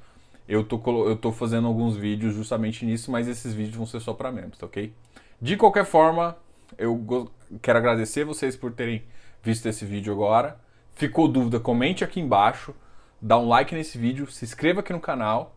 eu 0.47 0.63
tô, 0.63 0.81
eu 1.07 1.15
tô 1.15 1.31
fazendo 1.31 1.67
alguns 1.67 1.95
vídeos 1.95 2.33
justamente 2.33 2.85
nisso, 2.85 3.11
mas 3.11 3.27
esses 3.27 3.53
vídeos 3.53 3.75
vão 3.75 3.85
ser 3.85 3.99
só 3.99 4.13
para 4.13 4.31
membros, 4.31 4.57
tá 4.57 4.65
ok? 4.65 4.93
De 5.41 5.57
qualquer 5.57 5.85
forma, 5.85 6.37
eu 6.77 7.29
quero 7.61 7.77
agradecer 7.77 8.23
vocês 8.23 8.55
por 8.55 8.71
terem 8.71 9.03
visto 9.41 9.67
esse 9.67 9.85
vídeo 9.85 10.13
agora. 10.13 10.59
Ficou 10.95 11.27
dúvida, 11.27 11.59
comente 11.59 12.03
aqui 12.03 12.19
embaixo, 12.19 12.73
dá 13.21 13.37
um 13.37 13.47
like 13.47 13.73
nesse 13.73 13.97
vídeo, 13.97 14.29
se 14.29 14.45
inscreva 14.45 14.81
aqui 14.81 14.93
no 14.93 14.99
canal. 14.99 15.55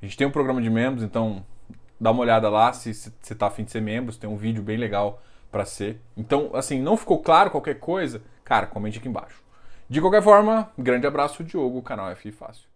A 0.00 0.04
gente 0.04 0.16
tem 0.16 0.26
um 0.26 0.30
programa 0.30 0.62
de 0.62 0.70
membros, 0.70 1.02
então 1.02 1.44
dá 2.00 2.10
uma 2.10 2.20
olhada 2.20 2.48
lá 2.48 2.72
se 2.72 2.94
você 2.94 3.34
tá 3.34 3.48
afim 3.48 3.64
de 3.64 3.72
ser 3.72 3.82
membro, 3.82 4.14
tem 4.14 4.30
um 4.30 4.36
vídeo 4.36 4.62
bem 4.62 4.76
legal 4.76 5.20
para 5.50 5.64
ser. 5.64 6.00
Então, 6.16 6.50
assim, 6.54 6.80
não 6.80 6.96
ficou 6.96 7.20
claro 7.20 7.50
qualquer 7.50 7.80
coisa, 7.80 8.22
cara, 8.44 8.66
comente 8.66 8.98
aqui 8.98 9.08
embaixo. 9.08 9.42
De 9.88 10.00
qualquer 10.00 10.22
forma, 10.22 10.70
grande 10.78 11.06
abraço, 11.06 11.42
Diogo, 11.42 11.82
canal 11.82 12.10
F 12.10 12.30
Fácil. 12.30 12.67